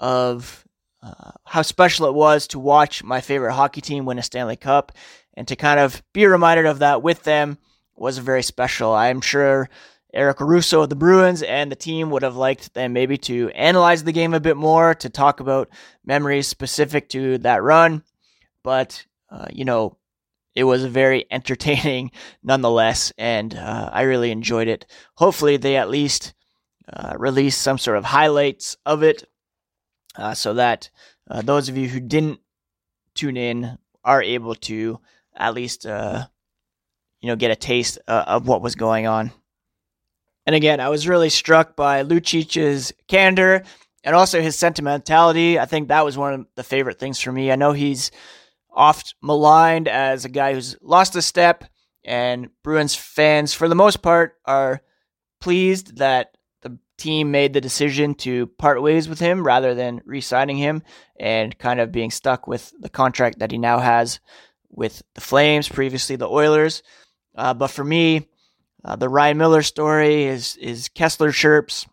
of 0.01 0.65
uh, 1.03 1.31
how 1.47 1.63
special 1.63 2.07
it 2.07 2.15
was 2.15 2.47
to 2.49 2.59
watch 2.59 3.05
my 3.05 3.21
favorite 3.21 3.55
hockey 3.55 3.81
team 3.81 4.05
win 4.05 4.19
a 4.19 4.23
Stanley 4.23 4.57
Cup 4.57 4.93
and 5.35 5.47
to 5.49 5.57
kind 5.57 5.81
of 5.81 6.03
be 6.13 6.27
reminded 6.27 6.67
of 6.67 6.81
that 6.81 7.03
with 7.03 7.23
them 7.23 7.59
was 7.97 8.19
very 8.19 8.43
special. 8.43 8.93
I'm 8.93 9.21
sure 9.21 9.69
Eric 10.13 10.41
Russo 10.41 10.83
of 10.83 10.89
the 10.89 10.97
Bruins 10.97 11.43
and 11.43 11.71
the 11.71 11.77
team 11.77 12.11
would 12.11 12.23
have 12.23 12.37
liked 12.37 12.75
them 12.75 12.93
maybe 12.93 13.17
to 13.19 13.51
analyze 13.51 14.03
the 14.03 14.13
game 14.13 14.35
a 14.35 14.41
bit 14.41 14.57
more, 14.57 14.95
to 14.97 15.09
talk 15.09 15.41
about 15.41 15.69
memories 16.05 16.49
specific 16.49 17.09
to 17.11 17.39
that 17.39 17.63
run. 17.63 18.03
But, 18.65 19.07
uh, 19.31 19.47
you 19.53 19.65
know, 19.65 19.97
it 20.55 20.65
was 20.65 20.85
very 20.85 21.27
entertaining 21.31 22.11
nonetheless, 22.43 23.13
and 23.19 23.55
uh, 23.55 23.91
I 23.93 24.03
really 24.03 24.31
enjoyed 24.31 24.69
it. 24.69 24.87
Hopefully, 25.15 25.57
they 25.57 25.77
at 25.77 25.91
least 25.91 26.35
uh, 26.93 27.15
release 27.17 27.57
some 27.57 27.79
sort 27.79 27.97
of 27.97 28.05
highlights 28.05 28.77
of 28.85 29.03
it 29.03 29.25
uh, 30.17 30.35
so 30.35 30.55
that 30.55 30.91
uh, 31.31 31.43
those 31.43 31.69
of 31.69 31.77
you 31.77 31.89
who 31.89 32.01
didn't 32.01 32.41
tune 33.15 33.37
in 33.37 33.79
are 34.03 34.23
able 34.23 34.55
to 34.57 34.99
at 35.37 35.55
least 35.55 35.87
uh, 35.87 36.27
you 37.21 37.29
know 37.29 37.37
get 37.37 37.53
a 37.53 37.57
taste 37.57 37.99
of 38.09 38.49
what 38.49 38.63
was 38.63 38.75
going 38.75 39.07
on. 39.07 39.31
And 40.51 40.57
again, 40.57 40.81
I 40.81 40.89
was 40.89 41.07
really 41.07 41.29
struck 41.29 41.77
by 41.77 42.03
Lucic's 42.03 42.93
candor 43.07 43.63
and 44.03 44.17
also 44.17 44.41
his 44.43 44.57
sentimentality. 44.57 45.61
I 45.61 45.65
think 45.65 45.87
that 45.87 46.05
was 46.05 46.19
one 46.19 46.35
of 46.35 46.47
the 46.57 46.65
favorite 46.65 46.99
things 46.99 47.21
for 47.21 47.31
me. 47.31 47.53
I 47.53 47.55
know 47.55 47.71
he's 47.71 48.11
oft 48.69 49.15
maligned 49.23 49.87
as 49.87 50.25
a 50.25 50.29
guy 50.29 50.53
who's 50.53 50.77
lost 50.83 51.15
a 51.15 51.23
step, 51.23 51.63
and 52.05 52.49
Bruins 52.65 52.97
fans, 52.97 53.55
for 53.55 53.69
the 53.69 53.77
most 53.77 54.03
part, 54.03 54.39
are 54.45 54.81
pleased 55.41 55.99
that 55.99 56.37
the 56.63 56.77
team 56.99 57.31
made 57.31 57.53
the 57.53 57.61
decision 57.61 58.17
to 58.17 58.49
part 58.49 58.83
ways 58.83 59.09
with 59.09 59.21
him 59.21 59.47
rather 59.47 59.77
than 59.77 60.03
re 60.05 60.21
signing 60.21 60.57
him 60.57 60.83
and 61.17 61.57
kind 61.61 61.79
of 61.79 61.93
being 61.93 62.11
stuck 62.11 62.49
with 62.49 62.73
the 62.81 62.91
contract 62.91 63.39
that 63.39 63.53
he 63.53 63.59
now 63.59 63.79
has 63.79 64.19
with 64.69 65.01
the 65.15 65.21
Flames, 65.21 65.69
previously 65.69 66.17
the 66.17 66.29
Oilers. 66.29 66.83
Uh, 67.37 67.55
but 67.55 67.69
for 67.69 67.85
me, 67.85 68.27
uh, 68.85 68.97
the 68.97 69.09
Ryan 69.09 69.39
Miller 69.39 69.63
story 69.63 70.25
is, 70.25 70.57
is 70.57 70.89
Kesler 70.89 71.33
chirps 71.33 71.87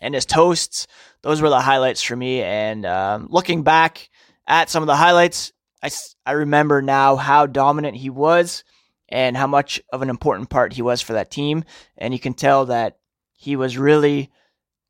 and 0.00 0.14
his 0.14 0.26
toasts, 0.26 0.86
those 1.22 1.42
were 1.42 1.48
the 1.48 1.60
highlights 1.60 2.02
for 2.02 2.16
me. 2.16 2.42
And 2.42 2.86
um, 2.86 3.28
looking 3.30 3.62
back 3.62 4.08
at 4.46 4.70
some 4.70 4.82
of 4.82 4.86
the 4.86 4.96
highlights, 4.96 5.52
I, 5.82 5.90
I 6.24 6.32
remember 6.32 6.82
now 6.82 7.16
how 7.16 7.46
dominant 7.46 7.96
he 7.96 8.10
was 8.10 8.64
and 9.08 9.36
how 9.36 9.46
much 9.46 9.80
of 9.92 10.02
an 10.02 10.10
important 10.10 10.50
part 10.50 10.72
he 10.72 10.82
was 10.82 11.00
for 11.00 11.14
that 11.14 11.30
team. 11.30 11.64
And 11.96 12.12
you 12.12 12.20
can 12.20 12.34
tell 12.34 12.66
that 12.66 12.98
he 13.32 13.56
was 13.56 13.78
really 13.78 14.30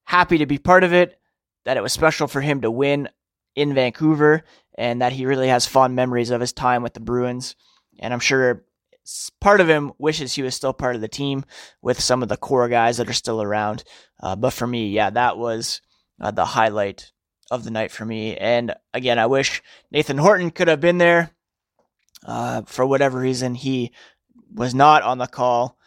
happy 0.05 0.39
to 0.39 0.47
be 0.47 0.59
part 0.59 0.85
of 0.85 0.93
it, 0.93 1.19
that 1.65 1.77
it 1.77 1.83
was 1.83 1.93
special 1.93 2.27
for 2.27 2.41
him 2.41 2.63
to 2.63 2.71
win 2.71 3.09
in 3.55 3.75
Vancouver, 3.75 4.45
and 4.77 5.03
that 5.03 5.13
he 5.13 5.27
really 5.27 5.49
has 5.49 5.67
fond 5.67 5.95
memories 5.95 6.31
of 6.31 6.41
his 6.41 6.53
time 6.53 6.83
with 6.83 6.95
the 6.95 7.01
Bruins. 7.01 7.57
And 7.99 8.13
I'm 8.13 8.21
sure 8.21 8.65
part 9.41 9.61
of 9.61 9.69
him 9.69 9.93
wishes 9.99 10.35
he 10.35 10.43
was 10.43 10.55
still 10.55 10.73
part 10.73 10.95
of 10.95 11.01
the 11.01 11.09
team 11.09 11.45
with 11.83 12.01
some 12.01 12.23
of 12.23 12.29
the 12.29 12.37
core 12.37 12.69
guys 12.69 12.99
that 12.99 13.09
are 13.09 13.15
still 13.15 13.43
around. 13.43 13.85
Uh, 14.21 14.37
but 14.37 14.53
for 14.53 14.67
me, 14.67 14.89
yeah, 14.89 15.11
that 15.11 15.39
was 15.39 15.81
uh, 16.21 16.31
the 16.31 16.45
highlight 16.45 17.13
of 17.51 17.65
the 17.65 17.71
night 17.71 17.91
for 17.91 18.05
me. 18.05 18.37
And 18.37 18.75
again, 18.93 19.19
I 19.19 19.27
wish 19.27 19.63
Nathan 19.91 20.19
Horton 20.19 20.51
could 20.51 20.69
have 20.69 20.81
been 20.81 20.99
there. 20.99 21.31
Uh, 22.27 22.63
for 22.63 22.85
whatever 22.85 23.19
reason, 23.19 23.55
he 23.55 23.93
was 24.53 24.75
not 24.75 25.03
on 25.03 25.19
the 25.19 25.27
call. 25.27 25.79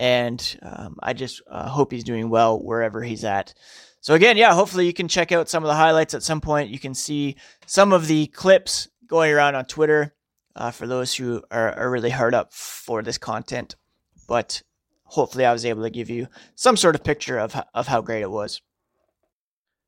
And 0.00 0.58
um, 0.62 0.96
I 1.02 1.12
just 1.12 1.42
uh, 1.50 1.68
hope 1.68 1.92
he's 1.92 2.04
doing 2.04 2.30
well 2.30 2.58
wherever 2.58 3.02
he's 3.02 3.24
at. 3.24 3.54
So, 4.00 4.14
again, 4.14 4.36
yeah, 4.36 4.54
hopefully 4.54 4.86
you 4.86 4.92
can 4.92 5.08
check 5.08 5.32
out 5.32 5.48
some 5.48 5.64
of 5.64 5.68
the 5.68 5.74
highlights 5.74 6.14
at 6.14 6.22
some 6.22 6.40
point. 6.40 6.70
You 6.70 6.78
can 6.78 6.94
see 6.94 7.36
some 7.66 7.92
of 7.92 8.06
the 8.06 8.28
clips 8.28 8.88
going 9.06 9.32
around 9.32 9.56
on 9.56 9.64
Twitter 9.64 10.14
uh, 10.58 10.72
for 10.72 10.86
those 10.86 11.14
who 11.14 11.42
are, 11.50 11.72
are 11.72 11.90
really 11.90 12.10
hard 12.10 12.34
up 12.34 12.52
for 12.52 13.00
this 13.00 13.16
content. 13.16 13.76
But 14.26 14.62
hopefully, 15.04 15.46
I 15.46 15.52
was 15.52 15.64
able 15.64 15.84
to 15.84 15.90
give 15.90 16.10
you 16.10 16.26
some 16.56 16.76
sort 16.76 16.96
of 16.96 17.04
picture 17.04 17.38
of, 17.38 17.56
of 17.72 17.86
how 17.86 18.02
great 18.02 18.22
it 18.22 18.30
was. 18.30 18.60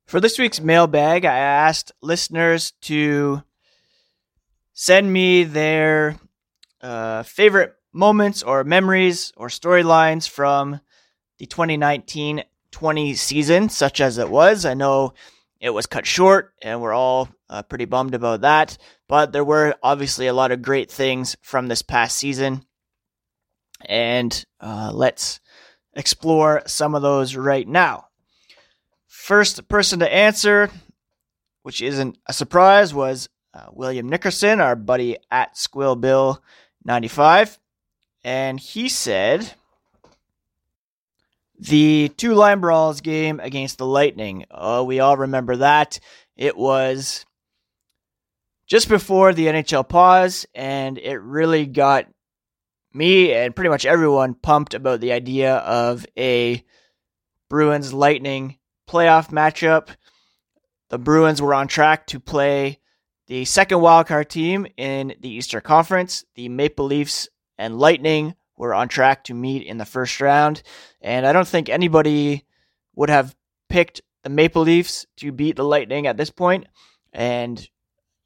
For 0.07 0.21
this 0.21 0.39
week's 0.39 0.61
mailbag, 0.61 1.25
I 1.25 1.37
asked 1.37 1.93
listeners 2.00 2.73
to 2.83 3.43
send 4.73 5.12
me 5.12 5.45
their 5.45 6.17
uh, 6.81 7.25
favorite 7.25 7.75
moments 7.93 8.43
or 8.43 8.65
memories 8.65 9.33
or 9.37 9.49
storylines 9.49 10.29
from 10.29 10.81
the 11.39 11.47
2019 11.47 12.45
20 12.71 13.15
season, 13.15 13.69
such 13.69 14.00
as 14.00 14.17
it 14.17 14.31
was. 14.31 14.65
I 14.65 14.75
know 14.75 15.12
it 15.61 15.71
was 15.71 15.87
cut 15.87 16.07
short 16.07 16.55
and 16.62 16.81
we're 16.81 16.95
all 16.95 17.29
uh, 17.49 17.62
pretty 17.62 17.85
bummed 17.85 18.14
about 18.14 18.40
that, 18.40 18.79
but 19.09 19.33
there 19.33 19.45
were 19.45 19.75
obviously 19.83 20.26
a 20.26 20.33
lot 20.33 20.52
of 20.52 20.62
great 20.62 20.90
things 20.90 21.37
from 21.43 21.69
this 21.69 21.83
past 21.83 22.17
season. 22.17 22.64
And 23.87 24.45
uh, 24.61 24.90
let's 24.93 25.40
explore 25.95 26.62
some 26.67 26.95
of 26.95 27.02
those 27.02 27.37
right 27.37 27.67
now. 27.69 28.07
First 29.07 29.69
person 29.69 29.99
to 30.00 30.12
answer, 30.12 30.71
which 31.62 31.83
isn't 31.83 32.19
a 32.26 32.33
surprise, 32.33 32.95
was 32.95 33.29
uh, 33.52 33.67
William 33.73 34.09
Nickerson, 34.09 34.61
our 34.61 34.76
buddy 34.76 35.19
at 35.31 35.57
Squill 35.57 36.00
Bill 36.00 36.43
95. 36.85 37.59
And 38.23 38.61
he 38.61 38.88
said 38.88 39.55
the 41.61 42.11
two 42.17 42.35
line 42.35 42.61
brawls 42.61 43.02
game 43.02 43.38
against 43.38 43.79
the 43.79 43.87
Lightning. 43.87 44.47
Oh, 44.50 44.85
we 44.85 45.00
all 45.00 45.17
remember 45.17 45.57
that. 45.57 46.00
It 46.37 46.57
was 46.57 47.26
just 48.67 48.88
before 48.88 49.35
the 49.35 49.47
NHL 49.47 49.87
pause, 49.87 50.47
and 50.55 50.97
it 50.97 51.19
really 51.19 51.67
got 51.67 52.07
me 52.95 53.33
and 53.33 53.55
pretty 53.55 53.69
much 53.69 53.85
everyone 53.85 54.35
pumped 54.35 54.75
about 54.75 55.00
the 55.00 55.12
idea 55.12 55.57
of 55.57 56.07
a 56.17 56.64
Bruins 57.50 57.93
Lightning 57.93 58.56
playoff 58.89 59.28
matchup. 59.30 59.89
The 60.89 60.99
Bruins 60.99 61.43
were 61.43 61.54
on 61.54 61.69
track 61.69 62.06
to 62.08 62.21
play 62.21 62.80
the 63.26 63.45
second 63.45 63.78
wildcard 63.78 64.28
team 64.28 64.67
in 64.76 65.15
the 65.21 65.28
Eastern 65.28 65.61
Conference. 65.61 66.25
The 66.35 66.49
Maple 66.49 66.87
Leafs 66.87 67.28
and 67.58 67.78
Lightning 67.78 68.35
were 68.61 68.75
on 68.75 68.89
track 68.89 69.25
to 69.25 69.33
meet 69.33 69.67
in 69.67 69.79
the 69.79 69.87
first 69.87 70.21
round. 70.21 70.63
And 71.01 71.27
I 71.27 71.33
don't 71.33 71.49
think 71.49 71.71
anybody 71.71 72.45
would 72.95 73.09
have 73.09 73.35
picked 73.71 74.03
the 74.23 74.29
Maple 74.29 74.63
Leafs 74.63 75.07
to 75.17 75.33
beat 75.33 75.57
the 75.57 75.65
Lightning 75.65 76.07
at 76.07 76.19
this 76.19 76.29
point. 76.29 76.67
And, 77.11 77.67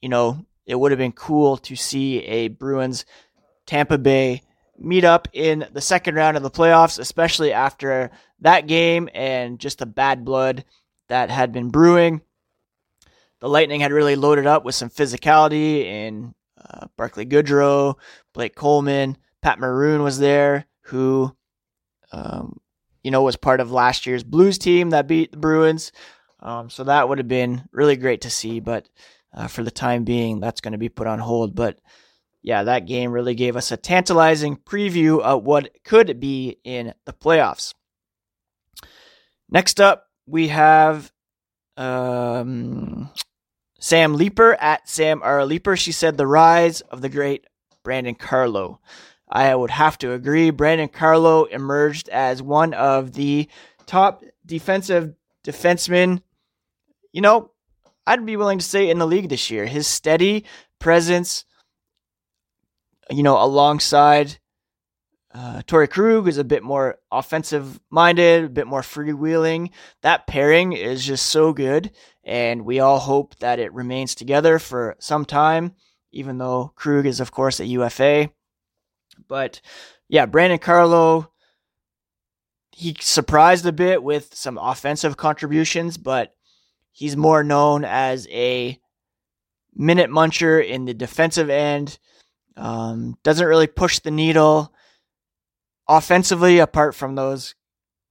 you 0.03 0.09
know, 0.09 0.45
it 0.67 0.75
would 0.75 0.91
have 0.91 0.99
been 0.99 1.13
cool 1.13 1.57
to 1.59 1.77
see 1.77 2.19
a 2.25 2.49
Bruins 2.49 3.05
Tampa 3.65 3.97
Bay 3.97 4.43
meet 4.77 5.05
up 5.05 5.29
in 5.33 5.67
the 5.73 5.81
second 5.81 6.17
round 6.17 6.37
of 6.37 6.43
the 6.43 6.51
playoffs, 6.51 6.99
especially 6.99 7.53
after 7.53 8.11
that 8.41 8.67
game 8.67 9.09
and 9.15 9.61
just 9.61 9.79
the 9.79 9.87
bad 9.87 10.25
blood 10.25 10.65
that 11.09 11.31
had 11.31 11.53
been 11.53 11.69
brewing. 11.71 12.23
The 13.39 13.49
Lightning 13.49 13.79
had 13.79 13.93
really 13.93 14.17
loaded 14.17 14.49
up 14.49 14.65
with 14.65 14.75
some 14.75 14.91
physicality 14.91 15.85
in 15.85 16.35
uh, 16.61 16.89
Barclay 16.97 17.27
Goodrow, 17.27 17.95
Blake 18.33 18.57
Coleman, 18.57 19.17
Pat 19.45 19.59
Maroon 19.59 20.03
was 20.03 20.19
there, 20.19 20.65
who, 20.85 21.31
um, 22.13 22.59
you 23.03 23.11
know, 23.11 23.23
was 23.23 23.37
part 23.37 23.61
of 23.61 23.71
last 23.71 24.07
year's 24.07 24.25
Blues 24.25 24.57
team 24.57 24.89
that 24.91 25.07
beat 25.07 25.33
the 25.33 25.37
Bruins. 25.37 25.93
Um, 26.41 26.71
so 26.71 26.85
that 26.85 27.11
would 27.11 27.19
have 27.19 27.29
been 27.29 27.69
really 27.71 27.97
great 27.97 28.23
to 28.23 28.31
see, 28.31 28.59
but 28.61 28.89
uh, 29.35 29.47
for 29.49 29.63
the 29.63 29.71
time 29.71 30.05
being, 30.05 30.41
that's 30.41 30.63
going 30.63 30.73
to 30.73 30.79
be 30.79 30.89
put 30.89 31.07
on 31.07 31.19
hold. 31.19 31.55
But 31.55 31.79
yeah, 32.41 32.63
that 32.63 32.87
game 32.87 33.13
really 33.13 33.35
gave 33.35 33.55
us 33.55 33.71
a 33.71 33.77
tantalizing 33.77 34.57
preview 34.57 35.21
of 35.21 35.45
what 35.45 35.77
could 35.85 36.19
be 36.19 36.57
in 36.65 36.95
the 37.05 37.13
playoffs. 37.13 37.75
Next 39.51 39.79
up, 39.79 40.07
we 40.27 40.49
have 40.49 41.13
um, 41.77 43.11
Sam 43.79 44.15
Leeper 44.15 44.55
at 44.55 44.89
Sam 44.89 45.21
R. 45.23 45.45
Leeper. 45.45 45.77
She 45.77 45.93
said 45.93 46.17
the 46.17 46.27
rise 46.27 46.81
of 46.81 47.03
the 47.03 47.11
great 47.11 47.45
Brandon 47.83 48.15
Carlo. 48.15 48.81
I 49.29 49.55
would 49.55 49.71
have 49.71 49.99
to 49.99 50.13
agree. 50.13 50.51
Brandon 50.51 50.89
Carlo 50.89 51.45
emerged 51.45 52.09
as 52.09 52.43
one 52.43 52.75
of 52.75 53.13
the 53.13 53.49
top 53.87 54.23
defensive 54.45 55.15
defensemen. 55.45 56.23
You 57.13 57.23
know, 57.23 57.51
I'd 58.07 58.25
be 58.27 58.37
willing 58.37 58.59
to 58.59 58.65
say 58.65 58.91
in 58.91 58.99
the 58.99 59.07
league 59.07 59.29
this 59.29 59.51
year. 59.51 59.67
His 59.67 59.87
steady 59.87 60.45
presence 60.79 61.45
you 63.11 63.23
know, 63.23 63.43
alongside 63.43 64.39
uh, 65.35 65.63
Torey 65.67 65.91
Krug 65.91 66.29
is 66.29 66.39
a 66.39 66.45
bit 66.45 66.63
more 66.63 66.99
offensive 67.11 67.81
minded, 67.91 68.45
a 68.45 68.49
bit 68.49 68.67
more 68.67 68.83
freewheeling. 68.83 69.71
That 70.03 70.27
pairing 70.27 70.73
is 70.73 71.05
just 71.05 71.27
so 71.27 71.53
good, 71.53 71.91
and 72.23 72.65
we 72.65 72.81
all 72.81 73.01
hope 73.01 73.37
that 73.41 73.59
it 73.59 73.73
remains 73.73 74.15
together 74.15 74.59
for 74.59 74.97
some 75.01 75.25
time, 75.25 75.75
even 76.13 76.39
though 76.39 76.73
Krug 76.77 77.07
is, 77.07 77.21
of 77.21 77.33
course, 77.33 77.59
a 77.59 77.67
UFA. 77.67 78.31
But 79.29 79.61
yeah, 80.09 80.27
Brandon 80.27 80.59
Carlo, 80.59 81.31
he 82.73 82.97
surprised 83.01 83.67
a 83.67 83.73
bit 83.73 84.03
with 84.03 84.35
some 84.35 84.59
offensive 84.59 85.17
contributions, 85.17 85.97
but 85.97 86.35
he's 86.93 87.17
more 87.17 87.45
known 87.45 87.85
as 87.85 88.27
a 88.29 88.79
minute 89.75 90.11
muncher 90.11 90.65
in 90.65 90.85
the 90.85 90.95
defensive 90.95 91.51
end 91.51 91.99
um, 92.57 93.17
doesn't 93.23 93.47
really 93.47 93.67
push 93.67 93.99
the 93.99 94.11
needle 94.11 94.73
offensively, 95.89 96.59
apart 96.59 96.95
from 96.95 97.15
those, 97.15 97.55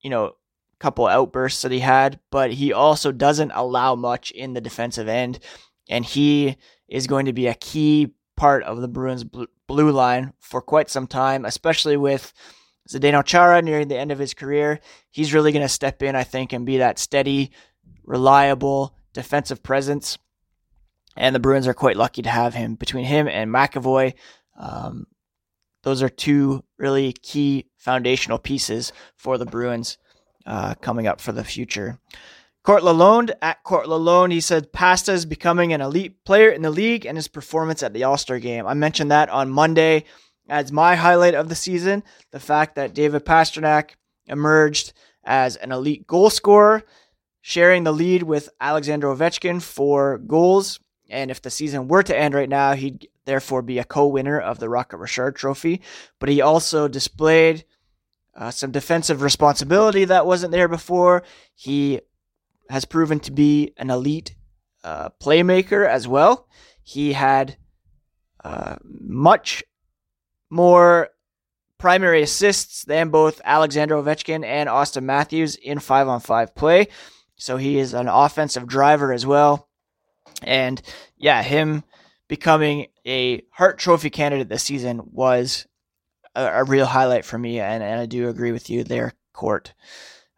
you 0.01 0.09
know, 0.09 0.33
couple 0.79 1.07
outbursts 1.07 1.61
that 1.61 1.71
he 1.71 1.79
had, 1.79 2.19
but 2.29 2.51
he 2.51 2.73
also 2.73 3.11
doesn't 3.11 3.51
allow 3.55 3.95
much 3.95 4.31
in 4.31 4.53
the 4.53 4.59
defensive 4.59 5.07
end. 5.07 5.39
And 5.89 6.03
he 6.03 6.57
is 6.89 7.07
going 7.07 7.27
to 7.27 7.33
be 7.33 7.47
a 7.47 7.53
key 7.53 8.13
part 8.35 8.63
of 8.63 8.81
the 8.81 8.87
Bruins 8.87 9.23
blue 9.67 9.91
line 9.91 10.33
for 10.39 10.61
quite 10.61 10.89
some 10.89 11.07
time, 11.07 11.45
especially 11.45 11.97
with 11.97 12.33
Zdeno 12.89 13.23
Chara 13.23 13.61
nearing 13.61 13.87
the 13.87 13.97
end 13.97 14.11
of 14.11 14.19
his 14.19 14.33
career. 14.33 14.79
He's 15.11 15.33
really 15.33 15.51
going 15.51 15.65
to 15.65 15.69
step 15.69 16.03
in, 16.03 16.15
I 16.15 16.23
think, 16.23 16.53
and 16.53 16.65
be 16.65 16.77
that 16.77 16.99
steady, 16.99 17.51
reliable 18.03 18.95
defensive 19.13 19.63
presence 19.63 20.17
and 21.15 21.35
the 21.35 21.39
Bruins 21.39 21.67
are 21.67 21.73
quite 21.73 21.97
lucky 21.97 22.21
to 22.21 22.29
have 22.29 22.53
him. 22.53 22.75
Between 22.75 23.05
him 23.05 23.27
and 23.27 23.51
McAvoy, 23.51 24.13
um, 24.59 25.05
those 25.83 26.01
are 26.01 26.09
two 26.09 26.63
really 26.77 27.13
key 27.13 27.67
foundational 27.77 28.39
pieces 28.39 28.93
for 29.15 29.37
the 29.37 29.45
Bruins 29.45 29.97
uh, 30.45 30.75
coming 30.75 31.07
up 31.07 31.21
for 31.21 31.31
the 31.31 31.43
future. 31.43 31.99
Court 32.63 32.83
Lalonde 32.83 33.31
at 33.41 33.63
Court 33.63 33.87
Lalonde, 33.87 34.31
he 34.31 34.41
said 34.41 34.71
Pasta 34.71 35.11
is 35.11 35.25
becoming 35.25 35.73
an 35.73 35.81
elite 35.81 36.23
player 36.23 36.49
in 36.49 36.61
the 36.61 36.69
league 36.69 37.05
and 37.05 37.17
his 37.17 37.27
performance 37.27 37.83
at 37.83 37.93
the 37.93 38.03
All 38.03 38.17
Star 38.17 38.39
game. 38.39 38.65
I 38.65 38.73
mentioned 38.73 39.11
that 39.11 39.29
on 39.29 39.49
Monday 39.49 40.05
as 40.47 40.71
my 40.71 40.95
highlight 40.95 41.35
of 41.35 41.49
the 41.49 41.55
season. 41.55 42.03
The 42.31 42.39
fact 42.39 42.75
that 42.75 42.93
David 42.93 43.25
Pastrnak 43.25 43.91
emerged 44.25 44.93
as 45.23 45.57
an 45.57 45.71
elite 45.71 46.07
goal 46.07 46.29
scorer, 46.29 46.83
sharing 47.41 47.83
the 47.83 47.91
lead 47.91 48.23
with 48.23 48.49
Alexander 48.61 49.07
Ovechkin 49.07 49.61
for 49.61 50.17
goals 50.19 50.79
and 51.13 51.29
if 51.29 51.41
the 51.41 51.51
season 51.51 51.87
were 51.87 52.03
to 52.03 52.17
end 52.17 52.33
right 52.33 52.49
now, 52.49 52.73
he'd 52.73 53.07
therefore 53.25 53.61
be 53.61 53.77
a 53.77 53.83
co 53.83 54.07
winner 54.07 54.39
of 54.39 54.59
the 54.59 54.67
Rocket 54.67 54.97
Richard 54.97 55.35
Trophy. 55.35 55.81
But 56.19 56.29
he 56.29 56.41
also 56.41 56.87
displayed 56.87 57.65
uh, 58.35 58.49
some 58.49 58.71
defensive 58.71 59.21
responsibility 59.21 60.05
that 60.05 60.25
wasn't 60.25 60.51
there 60.51 60.67
before. 60.67 61.23
He 61.53 62.01
has 62.69 62.85
proven 62.85 63.19
to 63.21 63.31
be 63.31 63.73
an 63.77 63.89
elite 63.89 64.35
uh, 64.83 65.09
playmaker 65.21 65.87
as 65.87 66.07
well. 66.07 66.47
He 66.81 67.13
had 67.13 67.57
uh, 68.43 68.75
much 68.83 69.63
more 70.49 71.09
primary 71.77 72.21
assists 72.21 72.83
than 72.85 73.09
both 73.09 73.41
Alexander 73.43 73.95
Ovechkin 73.95 74.45
and 74.45 74.69
Austin 74.69 75.05
Matthews 75.05 75.55
in 75.55 75.79
five 75.79 76.07
on 76.07 76.19
five 76.19 76.55
play. 76.55 76.87
So 77.35 77.57
he 77.57 77.77
is 77.77 77.93
an 77.93 78.07
offensive 78.07 78.67
driver 78.67 79.11
as 79.11 79.25
well. 79.25 79.67
And 80.41 80.81
yeah, 81.17 81.41
him 81.41 81.83
becoming 82.27 82.87
a 83.05 83.43
Hart 83.51 83.77
Trophy 83.79 84.09
candidate 84.09 84.49
this 84.49 84.63
season 84.63 85.01
was 85.11 85.67
a, 86.35 86.45
a 86.45 86.63
real 86.63 86.85
highlight 86.85 87.25
for 87.25 87.37
me. 87.37 87.59
And, 87.59 87.83
and 87.83 87.99
I 87.99 88.05
do 88.05 88.29
agree 88.29 88.51
with 88.51 88.69
you 88.69 88.83
there, 88.83 89.13
Court. 89.33 89.73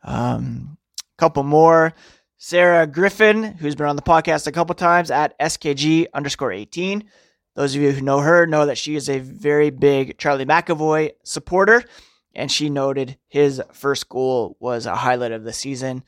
Um, 0.04 0.78
couple 1.18 1.44
more. 1.44 1.94
Sarah 2.38 2.86
Griffin, 2.86 3.44
who's 3.44 3.76
been 3.76 3.88
on 3.88 3.96
the 3.96 4.02
podcast 4.02 4.48
a 4.48 4.52
couple 4.52 4.76
times 4.76 5.10
at 5.10 5.38
SKG 5.40 6.08
underscore 6.14 6.52
18. 6.52 7.04
Those 7.56 7.76
of 7.76 7.82
you 7.82 7.92
who 7.92 8.02
know 8.02 8.20
her 8.20 8.46
know 8.46 8.66
that 8.66 8.78
she 8.78 8.96
is 8.96 9.10
a 9.10 9.20
very 9.20 9.70
big 9.70 10.18
Charlie 10.18 10.46
McAvoy 10.46 11.12
supporter, 11.24 11.84
and 12.34 12.52
she 12.52 12.70
noted 12.70 13.18
his 13.28 13.62
first 13.72 14.10
goal 14.10 14.58
was 14.60 14.86
a 14.86 14.96
highlight 14.96 15.32
of 15.32 15.46
the 15.46 15.54
season. 15.54 16.04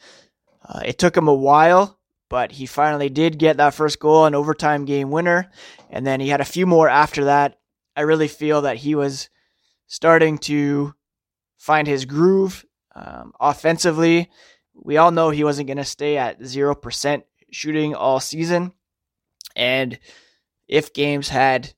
Uh, 0.67 0.81
it 0.85 0.97
took 0.97 1.15
him 1.15 1.29
a 1.29 1.33
while, 1.33 1.97
but 2.29 2.51
he 2.51 2.65
finally 2.65 3.09
did 3.09 3.39
get 3.39 3.57
that 3.57 3.73
first 3.73 3.99
goal, 3.99 4.25
an 4.25 4.35
overtime 4.35 4.83
game 4.83 5.09
winner, 5.09 5.49
and 5.89 6.05
then 6.05 6.19
he 6.19 6.27
had 6.27 6.41
a 6.41 6.45
few 6.45 6.65
more 6.65 6.89
after 6.89 7.25
that. 7.25 7.57
I 7.95 8.01
really 8.01 8.27
feel 8.27 8.63
that 8.63 8.77
he 8.77 8.93
was 8.93 9.29
starting 9.87 10.37
to 10.39 10.93
find 11.57 11.87
his 11.87 12.03
groove 12.03 12.65
um, 12.93 13.31
offensively. 13.39 14.29
We 14.81 14.97
all 14.97 15.11
know 15.11 15.29
he 15.29 15.43
wasn't 15.43 15.67
going 15.67 15.77
to 15.77 15.85
stay 15.85 16.17
at 16.17 16.39
0% 16.39 17.23
shooting 17.51 17.95
all 17.95 18.19
season. 18.19 18.73
And 19.55 19.99
if 20.67 20.93
games 20.93 21.29
had 21.29 21.73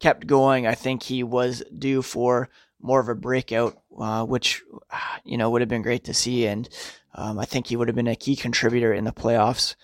kept 0.00 0.26
going, 0.26 0.66
I 0.66 0.74
think 0.74 1.02
he 1.02 1.22
was 1.22 1.62
due 1.76 2.02
for 2.02 2.50
more 2.80 3.00
of 3.00 3.08
a 3.08 3.14
breakout, 3.14 3.76
uh, 3.98 4.24
which 4.24 4.62
you 5.24 5.36
know 5.38 5.50
would 5.50 5.62
have 5.62 5.68
been 5.68 5.82
great 5.82 6.04
to 6.04 6.14
see, 6.14 6.46
and 6.46 6.68
um, 7.14 7.38
I 7.38 7.44
think 7.44 7.66
he 7.66 7.76
would 7.76 7.88
have 7.88 7.96
been 7.96 8.06
a 8.06 8.16
key 8.16 8.36
contributor 8.36 8.92
in 8.92 9.04
the 9.04 9.12
playoffs. 9.12 9.74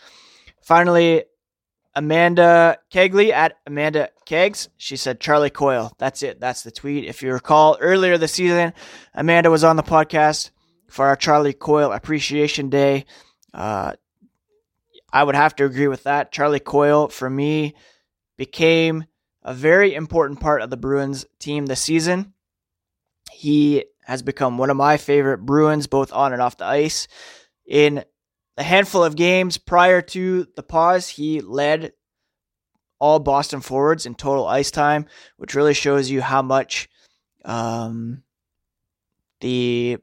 Finally, 0.61 1.25
Amanda 1.94 2.79
Kegley 2.92 3.33
at 3.33 3.57
Amanda 3.66 4.11
Kegs. 4.27 4.68
She 4.77 4.96
said 4.96 5.20
Charlie 5.20 5.51
Coyle. 5.51 5.92
That's 5.99 6.23
it. 6.23 6.38
That's 6.38 6.62
the 6.62 6.70
tweet. 6.70 7.05
If 7.05 7.23
you 7.23 7.33
recall, 7.33 7.79
earlier 7.81 8.18
this 8.18 8.33
season, 8.33 8.73
Amanda 9.14 9.51
was 9.51 9.64
on 9.64 9.77
the 9.77 9.83
podcast 9.83 10.51
for 10.90 11.07
our 11.07 11.16
Charlie 11.16 11.53
Coyle 11.53 11.92
Appreciation 11.92 12.68
Day. 12.68 13.07
Uh, 13.55 13.94
I 15.12 15.24
would 15.24 15.35
have 15.35 15.57
to 15.57 15.64
agree 15.64 15.88
with 15.88 16.05
that. 16.05 16.33
Charlie 16.33 16.61
Coyle, 16.61 17.09
for 17.09 17.29
me, 17.29 17.74
became 18.37 19.05
a 19.42 19.55
very 19.55 19.94
important 19.94 20.40
part 20.40 20.62
of 20.62 20.70
the 20.70 20.76
Bruins 20.76 21.26
team 21.38 21.66
this 21.66 21.81
season. 21.81 22.35
He 23.33 23.85
has 24.05 24.22
become 24.22 24.59
one 24.59 24.70
of 24.70 24.76
my 24.76 24.96
favorite 24.96 25.38
Bruins, 25.38 25.87
both 25.87 26.12
on 26.12 26.33
and 26.33 26.42
off 26.42 26.57
the 26.57 26.64
ice. 26.64 27.09
In 27.66 28.05
a 28.57 28.62
handful 28.62 29.05
of 29.05 29.16
games 29.16 29.57
prior 29.59 30.03
to 30.03 30.46
the 30.57 30.62
pause, 30.62 31.09
he 31.09 31.40
led 31.40 31.92
all 32.98 33.18
Boston 33.18 33.61
forwards 33.61 34.07
in 34.07 34.14
total 34.14 34.46
ice 34.46 34.70
time, 34.70 35.07
which 35.38 35.55
really 35.55 35.74
shows 35.74 36.11
you 36.11 36.20
how 36.20 36.42
much 36.42 36.88
um, 37.44 38.22
the 39.40 39.98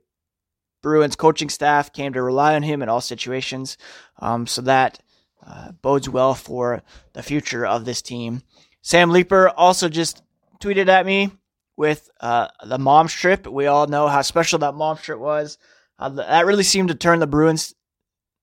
Bruins 0.82 1.16
coaching 1.16 1.50
staff 1.50 1.92
came 1.92 2.14
to 2.14 2.22
rely 2.22 2.56
on 2.56 2.64
him 2.64 2.82
in 2.82 2.90
all 2.90 3.02
situations. 3.02 3.78
Um, 4.20 4.48
so 4.48 4.62
that 4.64 5.00
uh, 5.46 5.72
bodes 5.82 6.10
well 6.10 6.34
for 6.34 6.84
the 7.14 7.24
future 7.24 7.66
of 7.66 7.86
this 7.86 8.02
team. 8.02 8.42
Sam 8.82 9.10
Leeper 9.10 9.50
also 9.50 9.90
just 9.90 10.24
tweeted 10.60 10.88
at 10.88 11.06
me 11.06 11.32
with 11.76 12.10
uh, 12.20 12.48
the 12.66 12.80
mom 12.80 13.08
strip. 13.08 13.48
We 13.48 13.68
all 13.68 13.88
know 13.88 14.08
how 14.08 14.22
special 14.22 14.60
that 14.60 14.76
mom 14.76 14.98
strip 14.98 15.20
was. 15.20 15.58
Uh, 16.00 16.10
that 16.10 16.46
really 16.46 16.64
seemed 16.64 16.90
to 16.90 16.96
turn 16.96 17.20
the 17.20 17.28
Bruins. 17.28 17.76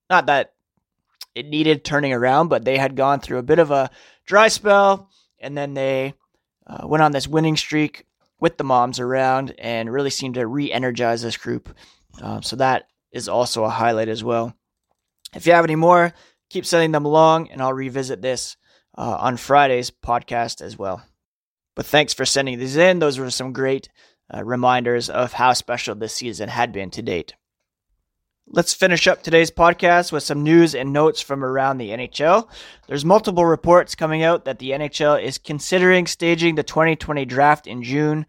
Not 0.09 0.27
that 0.27 0.53
it 1.33 1.47
needed 1.47 1.83
turning 1.83 2.13
around, 2.13 2.47
but 2.47 2.63
they 2.63 2.77
had 2.77 2.95
gone 2.95 3.19
through 3.19 3.39
a 3.39 3.43
bit 3.43 3.59
of 3.59 3.71
a 3.71 3.89
dry 4.25 4.47
spell, 4.47 5.09
and 5.39 5.57
then 5.57 5.73
they 5.73 6.13
uh, 6.65 6.87
went 6.87 7.03
on 7.03 7.11
this 7.11 7.27
winning 7.27 7.57
streak 7.57 8.05
with 8.39 8.57
the 8.57 8.63
moms 8.63 8.99
around, 8.99 9.53
and 9.57 9.91
really 9.91 10.09
seemed 10.09 10.35
to 10.35 10.45
re-energize 10.45 11.21
this 11.21 11.37
group. 11.37 11.73
Um, 12.21 12.43
so 12.43 12.55
that 12.57 12.87
is 13.11 13.29
also 13.29 13.63
a 13.63 13.69
highlight 13.69 14.09
as 14.09 14.23
well. 14.23 14.53
If 15.33 15.45
you 15.45 15.53
have 15.53 15.65
any 15.65 15.75
more, 15.75 16.13
keep 16.49 16.65
sending 16.65 16.91
them 16.91 17.05
along, 17.05 17.49
and 17.49 17.61
I'll 17.61 17.73
revisit 17.73 18.21
this 18.21 18.57
uh, 18.97 19.17
on 19.19 19.37
Friday's 19.37 19.91
podcast 19.91 20.61
as 20.61 20.77
well. 20.77 21.03
But 21.75 21.85
thanks 21.85 22.13
for 22.13 22.25
sending 22.25 22.57
these 22.57 22.77
in. 22.77 22.99
Those 22.99 23.19
were 23.19 23.29
some 23.29 23.51
great 23.51 23.89
uh, 24.33 24.43
reminders 24.43 25.09
of 25.09 25.33
how 25.33 25.53
special 25.53 25.95
this 25.95 26.13
season 26.13 26.49
had 26.49 26.71
been 26.71 26.89
to 26.91 27.01
date. 27.01 27.35
Let's 28.47 28.75
finish 28.75 29.07
up 29.07 29.23
today's 29.23 29.49
podcast 29.49 30.11
with 30.11 30.21
some 30.21 30.43
news 30.43 30.75
and 30.75 30.93
notes 30.93 31.19
from 31.19 31.43
around 31.43 31.79
the 31.79 31.89
NHL. 31.89 32.47
There's 32.87 33.03
multiple 33.03 33.45
reports 33.45 33.95
coming 33.95 34.21
out 34.21 34.45
that 34.45 34.59
the 34.59 34.71
NHL 34.71 35.21
is 35.21 35.39
considering 35.39 36.05
staging 36.05 36.53
the 36.53 36.63
2020 36.63 37.25
draft 37.25 37.65
in 37.65 37.81
June 37.81 38.27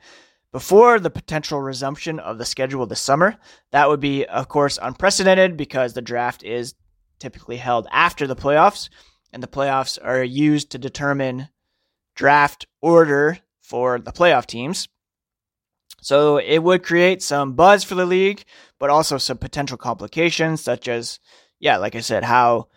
before 0.56 0.98
the 0.98 1.10
potential 1.10 1.60
resumption 1.60 2.18
of 2.18 2.38
the 2.38 2.44
schedule 2.46 2.86
this 2.86 2.98
summer. 2.98 3.36
That 3.72 3.90
would 3.90 4.00
be, 4.00 4.24
of 4.24 4.48
course, 4.48 4.78
unprecedented 4.80 5.54
because 5.54 5.92
the 5.92 6.00
draft 6.00 6.42
is 6.42 6.74
typically 7.18 7.58
held 7.58 7.86
after 7.92 8.26
the 8.26 8.34
playoffs, 8.34 8.88
and 9.34 9.42
the 9.42 9.48
playoffs 9.48 9.98
are 10.02 10.24
used 10.24 10.70
to 10.70 10.78
determine 10.78 11.50
draft 12.14 12.66
order 12.80 13.38
for 13.60 13.98
the 13.98 14.12
playoff 14.12 14.46
teams. 14.46 14.88
So 16.00 16.38
it 16.38 16.60
would 16.60 16.82
create 16.82 17.22
some 17.22 17.52
buzz 17.52 17.84
for 17.84 17.94
the 17.94 18.06
league, 18.06 18.42
but 18.78 18.88
also 18.88 19.18
some 19.18 19.36
potential 19.36 19.76
complications, 19.76 20.62
such 20.62 20.88
as, 20.88 21.20
yeah, 21.60 21.76
like 21.76 21.94
I 21.94 22.00
said, 22.00 22.24
how 22.24 22.68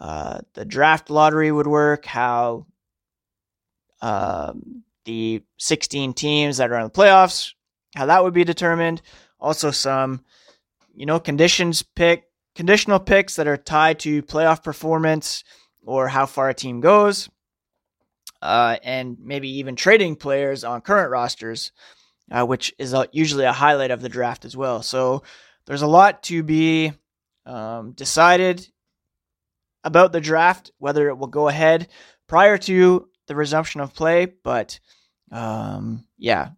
uh, 0.00 0.38
the 0.54 0.64
draft 0.64 1.10
lottery 1.10 1.52
would 1.52 1.66
work, 1.66 2.06
how 2.06 2.64
um, 4.00 4.84
the 5.06 5.42
16 5.56 6.12
teams 6.12 6.58
that 6.58 6.70
are 6.70 6.78
in 6.78 6.84
the 6.84 6.90
playoffs, 6.90 7.52
how 7.94 8.06
that 8.06 8.22
would 8.22 8.34
be 8.34 8.44
determined. 8.44 9.00
Also, 9.40 9.70
some, 9.70 10.22
you 10.94 11.06
know, 11.06 11.18
conditions 11.18 11.82
pick 11.82 12.24
conditional 12.54 12.98
picks 12.98 13.36
that 13.36 13.46
are 13.46 13.56
tied 13.56 13.98
to 14.00 14.22
playoff 14.22 14.64
performance 14.64 15.44
or 15.84 16.08
how 16.08 16.26
far 16.26 16.48
a 16.48 16.54
team 16.54 16.80
goes, 16.80 17.28
uh, 18.42 18.76
and 18.82 19.18
maybe 19.20 19.58
even 19.58 19.76
trading 19.76 20.16
players 20.16 20.64
on 20.64 20.80
current 20.80 21.10
rosters, 21.10 21.70
uh, 22.30 22.44
which 22.44 22.74
is 22.78 22.92
a, 22.92 23.06
usually 23.12 23.44
a 23.44 23.52
highlight 23.52 23.90
of 23.90 24.00
the 24.00 24.08
draft 24.08 24.44
as 24.44 24.56
well. 24.56 24.82
So 24.82 25.22
there's 25.66 25.82
a 25.82 25.86
lot 25.86 26.22
to 26.24 26.42
be 26.42 26.92
um, 27.44 27.92
decided 27.92 28.66
about 29.84 30.12
the 30.12 30.20
draft, 30.20 30.72
whether 30.78 31.08
it 31.08 31.16
will 31.16 31.28
go 31.28 31.48
ahead 31.48 31.88
prior 32.26 32.58
to 32.58 33.08
the 33.28 33.36
resumption 33.36 33.80
of 33.80 33.94
play, 33.94 34.26
but 34.26 34.80
um, 35.30 36.04
yeah, 36.18 36.50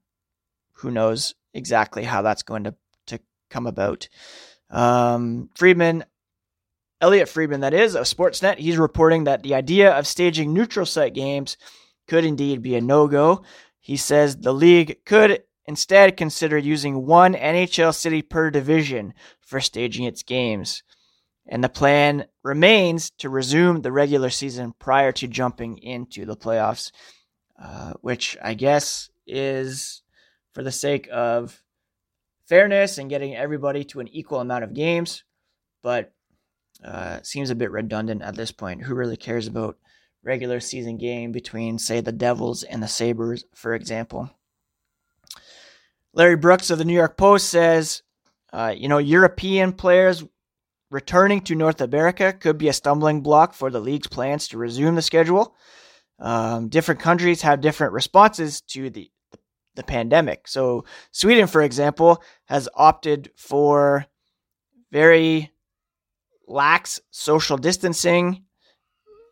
who 0.73 0.91
knows 0.91 1.35
exactly 1.55 2.05
how 2.05 2.23
that's 2.23 2.43
going 2.43 2.65
to, 2.65 2.75
to 3.07 3.21
come 3.51 3.67
about. 3.67 4.09
Um, 4.71 5.51
Friedman, 5.55 6.05
Elliotte 7.01 7.29
Friedman, 7.29 7.61
that 7.61 7.75
is, 7.75 7.95
of 7.95 8.05
Sportsnet, 8.05 8.59
he's 8.59 8.77
reporting 8.77 9.25
that 9.25 9.43
the 9.43 9.55
idea 9.55 9.93
of 9.93 10.07
staging 10.07 10.53
neutral 10.53 10.87
site 10.87 11.15
games 11.15 11.57
could 12.07 12.25
indeed 12.25 12.63
be 12.63 12.75
a 12.75 12.81
no 12.81 13.07
go. 13.07 13.43
He 13.81 13.97
says 13.97 14.37
the 14.37 14.53
league 14.53 15.05
could 15.05 15.43
instead 15.67 16.17
consider 16.17 16.59
using 16.59 17.07
one 17.07 17.35
NHL 17.35 17.95
city 17.95 18.23
per 18.23 18.51
division 18.51 19.15
for 19.41 19.61
staging 19.61 20.05
its 20.05 20.23
games. 20.23 20.83
And 21.47 21.63
the 21.63 21.69
plan 21.69 22.27
remains 22.43 23.11
to 23.19 23.31
resume 23.31 23.81
the 23.81 23.93
regular 23.93 24.31
season 24.31 24.75
prior 24.79 25.13
to 25.13 25.29
jumping 25.29 25.79
into 25.79 26.27
the 26.27 26.37
playoffs, 26.37 26.91
uh, 27.61 27.95
which 28.01 28.37
I 28.43 28.55
guess 28.55 29.11
is 29.27 30.03
for 30.53 30.63
the 30.63 30.73
sake 30.73 31.09
of 31.13 31.63
fairness 32.47 32.99
and 32.99 33.11
getting 33.11 33.37
everybody 33.37 33.85
to 33.85 34.01
an 34.01 34.09
equal 34.09 34.41
amount 34.41 34.65
of 34.65 34.75
games, 34.75 35.25
but 35.83 36.13
uh, 36.85 37.21
seems 37.23 37.51
a 37.51 37.55
bit 37.55 37.71
redundant 37.71 38.23
at 38.23 38.37
this 38.37 38.53
point. 38.53 38.83
Who 38.83 38.95
really 38.95 39.17
cares 39.17 39.47
about 39.47 39.77
regular 40.23 40.61
season 40.61 40.97
game 40.97 41.33
between, 41.33 41.79
say, 41.79 42.01
the 42.01 42.13
Devils 42.13 42.63
and 42.63 42.83
the 42.83 42.89
Sabres, 42.89 43.45
for 43.55 43.75
example? 43.75 44.31
Larry 46.15 46.37
Brooks 46.37 46.71
of 46.71 46.79
the 46.79 46.85
New 46.85 46.95
York 46.95 47.17
Post 47.17 47.49
says, 47.49 48.03
uh, 48.53 48.75
you 48.77 48.89
know, 48.89 48.99
European 48.99 49.73
players 49.73 50.25
returning 50.91 51.43
to 51.43 51.55
North 51.55 51.81
America 51.81 52.33
could 52.33 52.57
be 52.57 52.69
a 52.69 52.73
stumbling 52.73 53.21
block 53.21 53.53
for 53.53 53.71
the 53.71 53.81
league's 53.81 54.09
plans 54.09 54.49
to 54.49 54.59
resume 54.59 54.95
the 54.95 55.03
schedule. 55.03 55.55
Um, 56.19 56.69
different 56.69 57.01
countries 57.01 57.43
have 57.43 57.61
different 57.61 57.93
responses 57.93 58.61
to 58.63 58.91
the 58.91 59.11
the 59.79 59.85
pandemic. 59.85 60.49
So, 60.49 60.85
Sweden, 61.13 61.47
for 61.47 61.63
example, 61.63 62.21
has 62.47 62.69
opted 62.75 63.31
for 63.37 64.05
very 64.91 65.53
lax 66.49 67.01
social 67.11 67.57
distancing, 67.57 68.43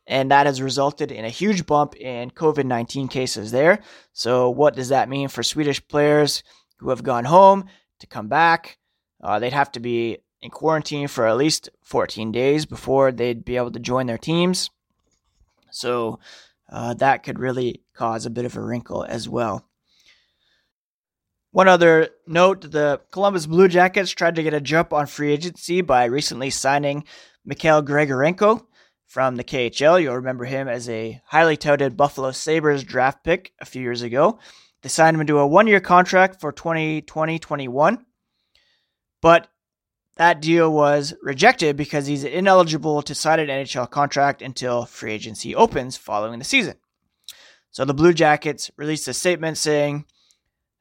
and 0.07 0.31
that 0.31 0.47
has 0.47 0.63
resulted 0.63 1.11
in 1.11 1.25
a 1.25 1.31
huge 1.31 1.67
bump 1.67 1.97
in 1.97 2.31
COVID 2.31 2.65
19 2.65 3.09
cases 3.09 3.51
there. 3.51 3.81
So, 4.13 4.49
what 4.49 4.77
does 4.77 4.91
that 4.91 5.09
mean 5.09 5.29
for 5.29 5.43
Swedish 5.43 5.87
players 5.89 6.45
who 6.79 6.91
have 6.91 7.03
gone 7.03 7.25
home 7.25 7.65
to 7.99 8.07
come 8.07 8.29
back? 8.29 8.79
Uh, 9.21 9.41
they'd 9.41 9.53
have 9.53 9.73
to 9.73 9.81
be 9.81 10.19
in 10.43 10.51
quarantine 10.51 11.09
for 11.09 11.27
at 11.27 11.37
least 11.37 11.71
14 11.83 12.31
days 12.31 12.67
before 12.67 13.11
they'd 13.11 13.45
be 13.45 13.57
able 13.57 13.73
to 13.73 13.81
join 13.81 14.07
their 14.07 14.19
teams. 14.19 14.71
So, 15.73 16.21
uh, 16.69 16.95
that 16.95 17.23
could 17.23 17.39
really 17.39 17.83
cause 17.95 18.27
a 18.27 18.31
bit 18.31 18.45
of 18.45 18.57
a 18.57 18.61
wrinkle 18.61 19.05
as 19.05 19.29
well. 19.29 19.67
One 21.53 21.69
other 21.69 22.11
note 22.27 22.71
the 22.71 23.01
Columbus 23.11 23.47
Blue 23.47 23.69
Jackets 23.69 24.11
tried 24.11 24.35
to 24.35 24.43
get 24.43 24.53
a 24.53 24.61
jump 24.61 24.93
on 24.93 25.07
free 25.07 25.33
agency 25.33 25.81
by 25.81 26.05
recently 26.05 26.51
signing 26.51 27.05
Mikhail 27.45 27.83
Grigorenko 27.83 28.67
from 29.07 29.37
the 29.37 29.45
KHL. 29.45 30.03
You'll 30.03 30.17
remember 30.17 30.45
him 30.45 30.69
as 30.69 30.89
a 30.89 31.21
highly 31.25 31.57
touted 31.57 31.97
Buffalo 31.97 32.33
Sabres 32.33 32.85
draft 32.85 33.25
pick 33.25 33.53
a 33.61 33.65
few 33.65 33.81
years 33.81 34.03
ago. 34.03 34.39
They 34.83 34.91
signed 34.91 35.19
him 35.19 35.27
to 35.27 35.39
a 35.39 35.47
one 35.47 35.67
year 35.67 35.81
contract 35.81 36.41
for 36.41 36.53
2020 36.53 37.39
21, 37.39 38.05
but 39.23 39.49
that 40.17 40.41
deal 40.41 40.73
was 40.73 41.15
rejected 41.23 41.77
because 41.77 42.07
he's 42.07 42.25
ineligible 42.25 43.03
to 43.03 43.15
sign 43.15 43.39
an 43.39 43.49
NHL 43.49 43.91
contract 43.91 44.43
until 44.43 44.87
free 44.87 45.13
agency 45.13 45.55
opens 45.55 45.97
following 45.97 46.39
the 46.39 46.45
season. 46.45 46.77
So 47.71 47.85
the 47.85 47.95
Blue 47.95 48.15
Jackets 48.15 48.71
released 48.79 49.09
a 49.09 49.13
statement 49.13 49.59
saying, 49.59 50.07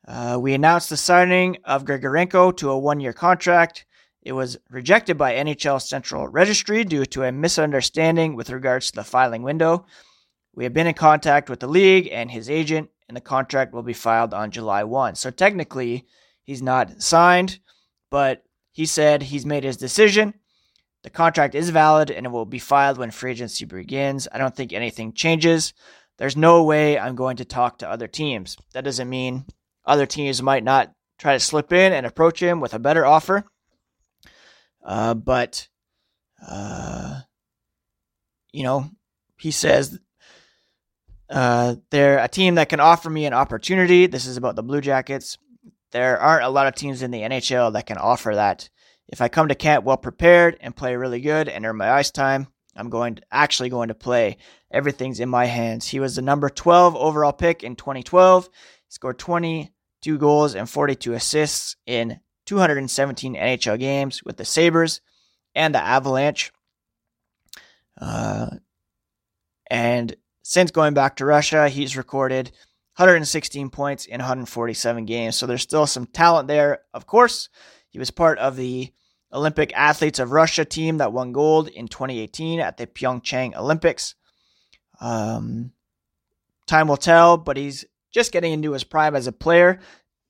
uh, 0.07 0.37
we 0.39 0.53
announced 0.53 0.89
the 0.89 0.97
signing 0.97 1.57
of 1.65 1.83
Grigorenko 1.83 2.55
to 2.57 2.69
a 2.69 2.79
one 2.79 3.01
year 3.01 3.11
contract. 3.11 3.85
It 4.21 4.31
was 4.31 4.57
rejected 4.69 5.17
by 5.17 5.33
NHL 5.33 5.81
Central 5.81 6.27
Registry 6.27 6.83
due 6.83 7.05
to 7.07 7.23
a 7.23 7.31
misunderstanding 7.31 8.35
with 8.35 8.49
regards 8.49 8.87
to 8.87 8.95
the 8.95 9.03
filing 9.03 9.43
window. 9.43 9.85
We 10.53 10.63
have 10.63 10.73
been 10.73 10.87
in 10.87 10.93
contact 10.93 11.49
with 11.49 11.59
the 11.59 11.67
league 11.67 12.07
and 12.11 12.31
his 12.31 12.49
agent, 12.49 12.89
and 13.09 13.17
the 13.17 13.21
contract 13.21 13.73
will 13.73 13.83
be 13.83 13.93
filed 13.93 14.33
on 14.33 14.51
July 14.51 14.85
1. 14.85 15.15
So 15.15 15.29
technically, 15.29 16.05
he's 16.43 16.61
not 16.61 17.01
signed, 17.01 17.59
but 18.09 18.44
he 18.75 18.85
said 18.85 19.23
he's 19.23 19.45
made 19.45 19.63
his 19.63 19.77
decision. 19.77 20.33
The 21.03 21.09
contract 21.09 21.55
is 21.55 21.69
valid 21.69 22.11
and 22.11 22.25
it 22.25 22.29
will 22.29 22.45
be 22.45 22.59
filed 22.59 22.97
when 22.97 23.09
free 23.09 23.31
agency 23.31 23.63
begins. 23.63 24.27
I 24.29 24.37
don't 24.37 24.53
think 24.53 24.73
anything 24.73 25.13
changes. 25.13 25.73
There's 26.17 26.35
no 26.35 26.61
way 26.61 26.99
I'm 26.99 27.15
going 27.15 27.37
to 27.37 27.45
talk 27.45 27.77
to 27.77 27.89
other 27.89 28.09
teams. 28.09 28.57
That 28.73 28.83
doesn't 28.83 29.09
mean 29.09 29.45
other 29.85 30.05
teams 30.05 30.41
might 30.41 30.65
not 30.65 30.91
try 31.17 31.31
to 31.31 31.39
slip 31.39 31.71
in 31.71 31.93
and 31.93 32.05
approach 32.05 32.43
him 32.43 32.59
with 32.59 32.73
a 32.73 32.79
better 32.79 33.05
offer. 33.05 33.45
Uh, 34.83 35.13
but, 35.13 35.69
uh, 36.45 37.21
you 38.51 38.63
know, 38.63 38.89
he 39.37 39.51
says 39.51 39.97
uh, 41.29 41.75
they're 41.91 42.19
a 42.19 42.27
team 42.27 42.55
that 42.55 42.67
can 42.67 42.81
offer 42.81 43.09
me 43.09 43.25
an 43.25 43.33
opportunity. 43.33 44.05
This 44.05 44.25
is 44.25 44.35
about 44.35 44.57
the 44.57 44.63
Blue 44.63 44.81
Jackets. 44.81 45.37
There 45.95 46.19
aren't 46.19 46.43
a 46.43 46.49
lot 46.49 46.67
of 46.67 46.75
teams 46.75 47.01
in 47.01 47.11
the 47.11 47.21
NHL 47.21 47.71
that 47.71 47.85
can 47.85 47.97
offer 47.97 48.35
that. 48.35 48.69
If 49.07 49.21
I 49.21 49.29
come 49.29 49.47
to 49.47 49.55
camp 49.55 49.85
well 49.85 49.95
prepared 49.95 50.57
and 50.59 50.75
play 50.75 50.97
really 50.97 51.21
good 51.21 51.47
and 51.47 51.65
earn 51.65 51.77
my 51.77 51.89
ice 51.89 52.11
time, 52.11 52.47
I'm 52.75 52.89
going 52.89 53.15
to, 53.15 53.21
actually 53.31 53.69
going 53.69 53.87
to 53.87 53.95
play. 53.95 54.35
Everything's 54.69 55.21
in 55.21 55.29
my 55.29 55.45
hands. 55.45 55.87
He 55.87 56.01
was 56.01 56.17
the 56.17 56.21
number 56.21 56.49
12 56.49 56.97
overall 56.97 57.31
pick 57.31 57.63
in 57.63 57.77
2012. 57.77 58.43
He 58.43 58.51
scored 58.89 59.17
22 59.17 60.17
goals 60.17 60.53
and 60.53 60.69
42 60.69 61.13
assists 61.13 61.77
in 61.85 62.19
217 62.45 63.35
NHL 63.35 63.79
games 63.79 64.21
with 64.21 64.35
the 64.35 64.43
Sabres 64.43 64.99
and 65.55 65.73
the 65.73 65.81
Avalanche. 65.81 66.51
Uh, 68.01 68.47
and 69.71 70.13
since 70.43 70.71
going 70.71 70.93
back 70.93 71.15
to 71.15 71.25
Russia, 71.25 71.69
he's 71.69 71.95
recorded 71.95 72.51
116 72.97 73.69
points 73.69 74.05
in 74.05 74.19
147 74.19 75.05
games. 75.05 75.35
So 75.35 75.45
there's 75.45 75.61
still 75.61 75.85
some 75.85 76.05
talent 76.05 76.47
there. 76.47 76.79
Of 76.93 77.05
course, 77.05 77.49
he 77.89 77.99
was 77.99 78.09
part 78.09 78.39
of 78.39 78.55
the 78.55 78.93
Olympic 79.33 79.73
Athletes 79.75 80.19
of 80.19 80.31
Russia 80.31 80.63
team 80.63 80.97
that 80.99 81.11
won 81.11 81.33
gold 81.33 81.67
in 81.67 81.89
2018 81.89 82.61
at 82.61 82.77
the 82.77 82.87
Pyeongchang 82.87 83.55
Olympics. 83.55 84.15
Um, 85.01 85.73
time 86.67 86.87
will 86.87 86.95
tell, 86.95 87.35
but 87.35 87.57
he's 87.57 87.83
just 88.11 88.31
getting 88.31 88.53
into 88.53 88.71
his 88.71 88.85
prime 88.85 89.15
as 89.15 89.27
a 89.27 89.33
player. 89.33 89.79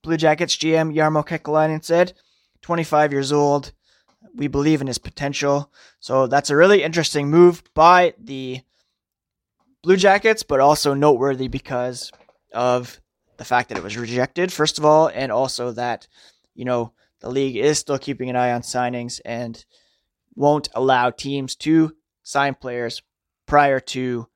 Blue 0.01 0.17
Jackets 0.17 0.57
GM 0.57 0.95
Jarmo 0.95 1.25
Kekalainen 1.25 1.85
said, 1.85 2.13
25 2.63 3.11
years 3.11 3.31
old. 3.31 3.73
We 4.33 4.47
believe 4.47 4.81
in 4.81 4.87
his 4.87 4.97
potential. 4.97 5.71
So 5.99 6.25
that's 6.25 6.49
a 6.49 6.55
really 6.55 6.81
interesting 6.81 7.29
move 7.29 7.63
by 7.75 8.15
the 8.19 8.61
Blue 9.83 9.97
Jackets, 9.97 10.41
but 10.41 10.59
also 10.59 10.95
noteworthy 10.95 11.47
because 11.47 12.11
of 12.55 12.99
the 13.37 13.45
fact 13.45 13.69
that 13.69 13.77
it 13.77 13.83
was 13.83 13.97
rejected, 13.97 14.51
first 14.51 14.79
of 14.79 14.85
all, 14.85 15.07
and 15.13 15.31
also 15.31 15.71
that, 15.71 16.07
you 16.55 16.65
know, 16.65 16.93
the 17.19 17.29
league 17.29 17.57
is 17.57 17.77
still 17.77 17.99
keeping 17.99 18.29
an 18.29 18.35
eye 18.35 18.51
on 18.51 18.61
signings 18.61 19.19
and 19.25 19.65
won't 20.35 20.69
allow 20.73 21.09
teams 21.09 21.55
to 21.55 21.95
sign 22.23 22.55
players 22.55 23.01
prior 23.45 23.79
to 23.79 24.27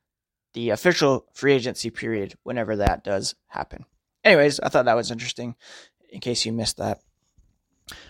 the 0.53 0.69
official 0.69 1.25
free 1.33 1.53
agency 1.53 1.89
period 1.89 2.35
whenever 2.43 2.75
that 2.75 3.03
does 3.03 3.35
happen. 3.47 3.85
Anyways, 4.23 4.59
I 4.59 4.69
thought 4.69 4.85
that 4.85 4.95
was 4.95 5.11
interesting 5.11 5.55
in 6.09 6.19
case 6.19 6.45
you 6.45 6.51
missed 6.51 6.77
that. 6.77 6.99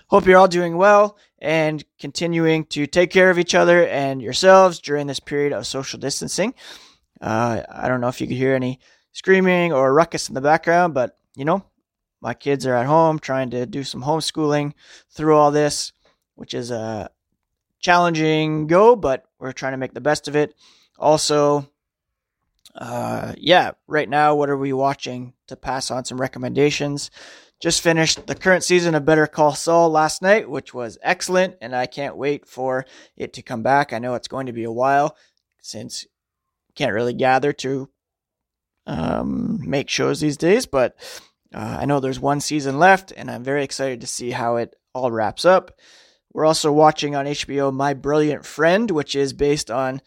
Hope 0.08 0.26
you're 0.26 0.38
all 0.38 0.48
doing 0.48 0.78
well 0.78 1.18
and 1.38 1.84
continuing 2.00 2.66
to 2.66 2.88
take 2.88 3.12
care 3.12 3.30
of 3.30 3.40
each 3.40 3.56
other 3.56 3.86
and 3.86 4.22
yourselves 4.22 4.80
during 4.80 5.08
this 5.08 5.20
period 5.20 5.54
of 5.54 5.68
social 5.68 6.00
distancing. 6.00 6.54
Uh, 7.22 7.64
I 7.72 7.88
don't 7.88 8.02
know 8.02 8.08
if 8.08 8.20
you 8.20 8.28
could 8.28 8.38
hear 8.38 8.56
any 8.56 8.80
screaming 9.12 9.74
or 9.74 9.94
ruckus 9.94 10.30
in 10.30 10.36
the 10.36 10.42
background, 10.42 10.94
but 10.94 11.18
you 11.36 11.46
know, 11.46 11.64
my 12.22 12.34
kids 12.34 12.66
are 12.66 12.76
at 12.76 12.86
home 12.86 13.20
trying 13.20 13.50
to 13.52 13.66
do 13.66 13.84
some 13.84 14.04
homeschooling 14.04 14.74
through 15.10 15.36
all 15.36 15.52
this, 15.52 15.94
which 16.36 16.54
is 16.54 16.72
a 16.72 17.10
challenging 17.80 18.68
go, 18.68 18.96
but 18.96 19.26
we're 19.40 19.52
trying 19.52 19.74
to 19.74 19.78
make 19.78 19.94
the 19.94 20.02
best 20.02 20.28
of 20.28 20.36
it. 20.36 20.54
Also, 20.98 21.70
uh, 22.76 23.34
yeah, 23.38 23.72
right 23.88 24.10
now, 24.10 24.36
what 24.36 24.50
are 24.50 24.58
we 24.58 24.74
watching 24.74 25.34
to 25.48 25.56
pass 25.56 25.90
on 25.92 26.06
some 26.06 26.20
recommendations? 26.20 27.10
Just 27.60 27.82
finished 27.82 28.28
the 28.28 28.36
current 28.36 28.64
season 28.64 28.96
of 28.96 29.06
Better 29.06 29.28
Call 29.28 29.54
Saul 29.54 29.90
last 29.90 30.22
night, 30.22 30.50
which 30.50 30.74
was 30.74 30.98
excellent, 31.02 31.56
and 31.62 31.76
I 31.76 31.88
can't 31.88 32.16
wait 32.16 32.46
for 32.46 32.86
it 33.18 33.34
to 33.34 33.42
come 33.42 33.64
back. 33.64 33.92
I 33.92 34.00
know 34.00 34.14
it's 34.16 34.30
going 34.30 34.46
to 34.46 34.54
be 34.54 34.64
a 34.64 34.72
while 34.72 35.18
since 35.62 36.06
can't 36.76 36.94
really 36.94 37.14
gather 37.14 37.52
to 37.52 37.90
um, 38.86 39.60
make 39.68 39.90
shows 39.90 40.20
these 40.20 40.38
days, 40.38 40.66
but 40.66 40.96
uh, 41.54 41.78
I 41.82 41.86
know 41.86 42.00
there's 42.00 42.20
one 42.20 42.42
season 42.42 42.80
left, 42.80 43.12
and 43.16 43.30
I'm 43.30 43.44
very 43.44 43.64
excited 43.64 44.02
to 44.02 44.08
see 44.08 44.32
how 44.32 44.58
it 44.58 44.76
all 44.94 45.12
wraps 45.12 45.46
up. 45.46 45.72
We're 46.34 46.46
also 46.46 46.72
watching 46.72 47.16
on 47.16 47.26
HBO 47.26 47.74
My 47.74 47.94
Brilliant 47.94 48.46
Friend, 48.46 48.90
which 48.92 49.16
is 49.16 49.34
based 49.34 49.72
on 49.72 50.02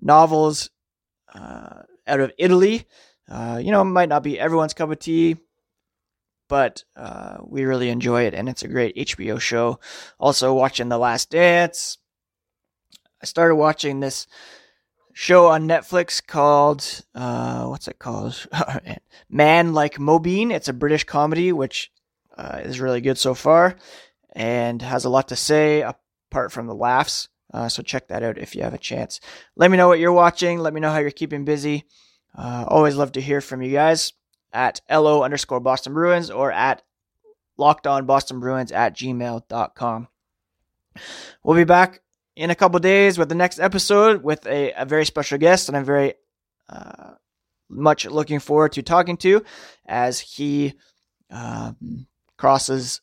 novels 0.00 0.70
uh, 1.34 1.82
out 2.06 2.20
of 2.20 2.32
Italy. 2.38 2.86
Uh, 3.28 3.58
you 3.62 3.72
know, 3.72 3.82
might 3.82 4.08
not 4.08 4.22
be 4.22 4.38
everyone's 4.38 4.74
cup 4.74 4.90
of 4.90 4.98
tea, 4.98 5.36
but 6.48 6.84
uh, 6.94 7.38
we 7.44 7.64
really 7.64 7.88
enjoy 7.88 8.22
it, 8.22 8.34
and 8.34 8.48
it's 8.48 8.62
a 8.62 8.68
great 8.68 8.96
HBO 8.96 9.40
show. 9.40 9.80
Also, 10.20 10.54
watching 10.54 10.88
The 10.88 10.98
Last 10.98 11.30
Dance. 11.30 11.98
I 13.22 13.26
started 13.26 13.56
watching 13.56 14.00
this 14.00 14.26
show 15.14 15.46
on 15.46 15.66
Netflix 15.66 16.24
called 16.24 17.02
uh, 17.14 17.64
what's 17.66 17.88
it 17.88 17.98
called? 17.98 18.46
Man 19.30 19.72
Like 19.72 19.94
Mobeen. 19.94 20.52
It's 20.52 20.68
a 20.68 20.74
British 20.74 21.04
comedy, 21.04 21.52
which 21.52 21.90
uh, 22.36 22.60
is 22.62 22.80
really 22.80 23.00
good 23.00 23.16
so 23.16 23.32
far, 23.32 23.76
and 24.32 24.82
has 24.82 25.06
a 25.06 25.08
lot 25.08 25.28
to 25.28 25.36
say 25.36 25.82
apart 25.82 26.52
from 26.52 26.66
the 26.66 26.74
laughs. 26.74 27.28
Uh, 27.52 27.68
so 27.68 27.82
check 27.82 28.08
that 28.08 28.24
out 28.24 28.36
if 28.36 28.54
you 28.54 28.62
have 28.62 28.74
a 28.74 28.78
chance. 28.78 29.20
Let 29.56 29.70
me 29.70 29.76
know 29.76 29.88
what 29.88 30.00
you're 30.00 30.12
watching. 30.12 30.58
Let 30.58 30.74
me 30.74 30.80
know 30.80 30.90
how 30.90 30.98
you're 30.98 31.12
keeping 31.12 31.44
busy. 31.44 31.84
Uh, 32.36 32.64
always 32.66 32.96
love 32.96 33.12
to 33.12 33.20
hear 33.20 33.40
from 33.40 33.62
you 33.62 33.70
guys 33.70 34.12
at 34.52 34.80
LO 34.90 35.22
underscore 35.22 35.60
Boston 35.60 35.94
Bruins 35.94 36.30
or 36.30 36.50
at 36.50 36.82
locked 37.56 37.86
on 37.86 38.06
Boston 38.06 38.40
Bruins 38.40 38.72
at 38.72 38.96
gmail.com. 38.96 40.08
We'll 41.44 41.56
be 41.56 41.64
back 41.64 42.00
in 42.36 42.50
a 42.50 42.54
couple 42.54 42.78
days 42.80 43.18
with 43.18 43.28
the 43.28 43.34
next 43.34 43.58
episode 43.58 44.22
with 44.22 44.46
a, 44.46 44.72
a 44.72 44.84
very 44.84 45.04
special 45.04 45.38
guest, 45.38 45.68
and 45.68 45.76
I'm 45.76 45.84
very 45.84 46.14
uh, 46.68 47.12
much 47.68 48.06
looking 48.06 48.40
forward 48.40 48.72
to 48.72 48.82
talking 48.82 49.16
to 49.18 49.44
as 49.86 50.20
he 50.20 50.74
um, 51.30 52.06
crosses 52.36 53.00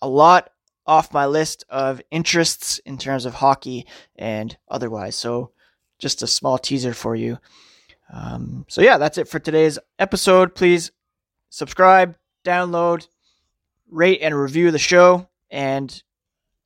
a 0.00 0.08
lot 0.08 0.50
off 0.86 1.12
my 1.12 1.26
list 1.26 1.64
of 1.68 2.00
interests 2.10 2.78
in 2.78 2.96
terms 2.98 3.26
of 3.26 3.34
hockey 3.34 3.86
and 4.16 4.56
otherwise. 4.68 5.16
So, 5.16 5.52
just 5.98 6.22
a 6.22 6.26
small 6.26 6.58
teaser 6.58 6.94
for 6.94 7.16
you. 7.16 7.38
Um, 8.12 8.64
so, 8.68 8.80
yeah, 8.80 8.96
that's 8.98 9.18
it 9.18 9.28
for 9.28 9.38
today's 9.38 9.78
episode. 9.98 10.54
Please 10.54 10.92
subscribe, 11.50 12.16
download, 12.44 13.08
rate, 13.90 14.20
and 14.22 14.34
review 14.34 14.70
the 14.70 14.78
show, 14.78 15.28
and 15.50 16.02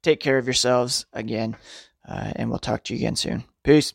take 0.03 0.21
care 0.21 0.39
of 0.39 0.47
yourselves 0.47 1.07
again. 1.13 1.57
Uh, 2.07 2.33
and 2.37 2.51
we'll 2.51 2.59
talk 2.59 2.85
to 2.85 2.95
you 2.95 2.99
again 2.99 3.17
soon. 3.17 3.45
Peace. 3.63 3.95